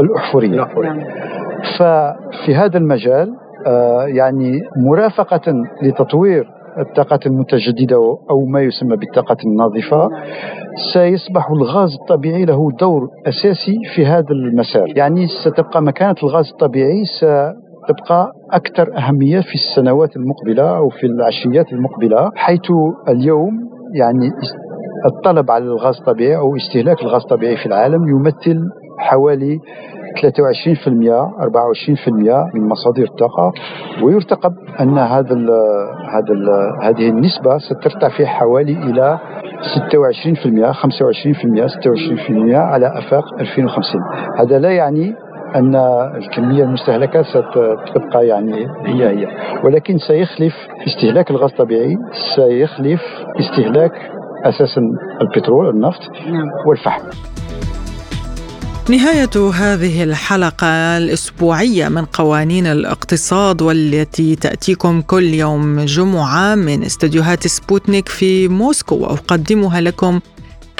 الأحفورية. 0.00 0.48
ففي 1.78 2.54
هذا 2.54 2.78
المجال 2.78 3.34
آه، 3.66 4.04
يعني 4.06 4.60
مرافقة 4.76 5.52
لتطوير 5.82 6.44
الطاقات 6.78 7.26
المتجددة 7.26 7.96
أو 8.30 8.44
ما 8.46 8.60
يسمى 8.60 8.96
بالطاقة 8.96 9.36
الناظفة 9.46 10.08
سيصبح 10.92 11.50
الغاز 11.50 11.94
الطبيعي 12.00 12.44
له 12.44 12.70
دور 12.80 13.08
أساسي 13.26 13.78
في 13.94 14.06
هذا 14.06 14.30
المسار. 14.30 14.88
يعني 14.96 15.26
ستبقى 15.26 15.82
مكانة 15.82 16.14
الغاز 16.22 16.50
الطبيعي 16.50 17.04
ستبقى 17.04 18.32
أكثر 18.52 18.98
أهمية 18.98 19.40
في 19.40 19.54
السنوات 19.54 20.16
المقبلة 20.16 20.76
أو 20.76 20.88
في 20.88 21.06
العشريات 21.06 21.72
المقبلة 21.72 22.30
حيث 22.34 22.70
اليوم 23.08 23.52
يعني 23.94 24.30
الطلب 25.06 25.50
على 25.50 25.64
الغاز 25.64 25.96
الطبيعي 25.98 26.36
أو 26.36 26.56
استهلاك 26.56 27.02
الغاز 27.02 27.22
الطبيعي 27.22 27.56
في 27.56 27.66
العالم 27.66 28.08
يمثل 28.08 28.60
حوالي 28.98 29.60
من 32.54 32.68
مصادر 32.68 33.02
الطاقة. 33.02 33.52
ويرتقب 34.02 34.52
أن 34.80 34.98
هذا 34.98 35.32
ال 35.34 35.50
هذا 36.14 36.32
ال 36.32 36.48
هذه 36.82 37.08
النسبة 37.08 37.58
سترتفع 37.58 38.08
في 38.16 38.26
حوالي 38.26 38.72
إلى 38.72 39.18
26% 39.64 40.72
25% 40.72 41.66
26% 41.66 42.54
على 42.54 42.98
آفاق 42.98 43.24
2050 43.40 44.00
هذا 44.38 44.58
لا 44.58 44.70
يعني 44.70 45.14
أن 45.54 45.74
الكمية 46.16 46.64
المستهلكة 46.64 47.22
ستبقى 47.22 48.26
يعني 48.26 48.66
هي 48.86 49.08
هي 49.08 49.26
ولكن 49.64 49.98
سيخلف 49.98 50.54
استهلاك 50.86 51.30
الغاز 51.30 51.50
الطبيعي 51.50 51.96
سيخلف 52.36 53.02
استهلاك 53.40 53.92
أساسا 54.44 54.80
البترول 55.20 55.68
النفط 55.68 56.00
نعم. 56.26 56.46
والفحم. 56.66 57.02
نهاية 58.88 59.50
هذه 59.54 60.02
الحلقة 60.02 60.66
الأسبوعية 60.98 61.88
من 61.88 62.04
قوانين 62.04 62.66
الاقتصاد 62.66 63.62
والتي 63.62 64.36
تأتيكم 64.36 65.00
كل 65.00 65.24
يوم 65.24 65.80
جمعة 65.80 66.54
من 66.54 66.84
استديوهات 66.84 67.46
سبوتنيك 67.46 68.08
في 68.08 68.48
موسكو. 68.48 68.94
وأقدمها 68.94 69.80
لكم 69.80 70.20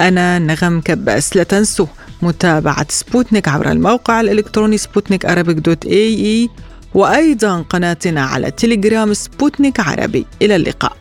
أنا 0.00 0.38
نغم 0.38 0.80
كباس. 0.80 1.36
لا 1.36 1.42
تنسوا 1.42 1.86
متابعة 2.22 2.86
سبوتنيك 2.88 3.48
عبر 3.48 3.70
الموقع 3.70 4.20
الإلكتروني 4.20 4.78
سبوتنيك 4.78 5.26
Arabic 5.26 5.56
dot 5.56 5.86
AE 5.86 6.50
وأيضا 6.94 7.62
قناتنا 7.62 8.24
على 8.24 8.50
تليجرام 8.50 9.14
سبوتنيك 9.14 9.80
عربي. 9.80 10.26
إلى 10.42 10.56
اللقاء. 10.56 10.96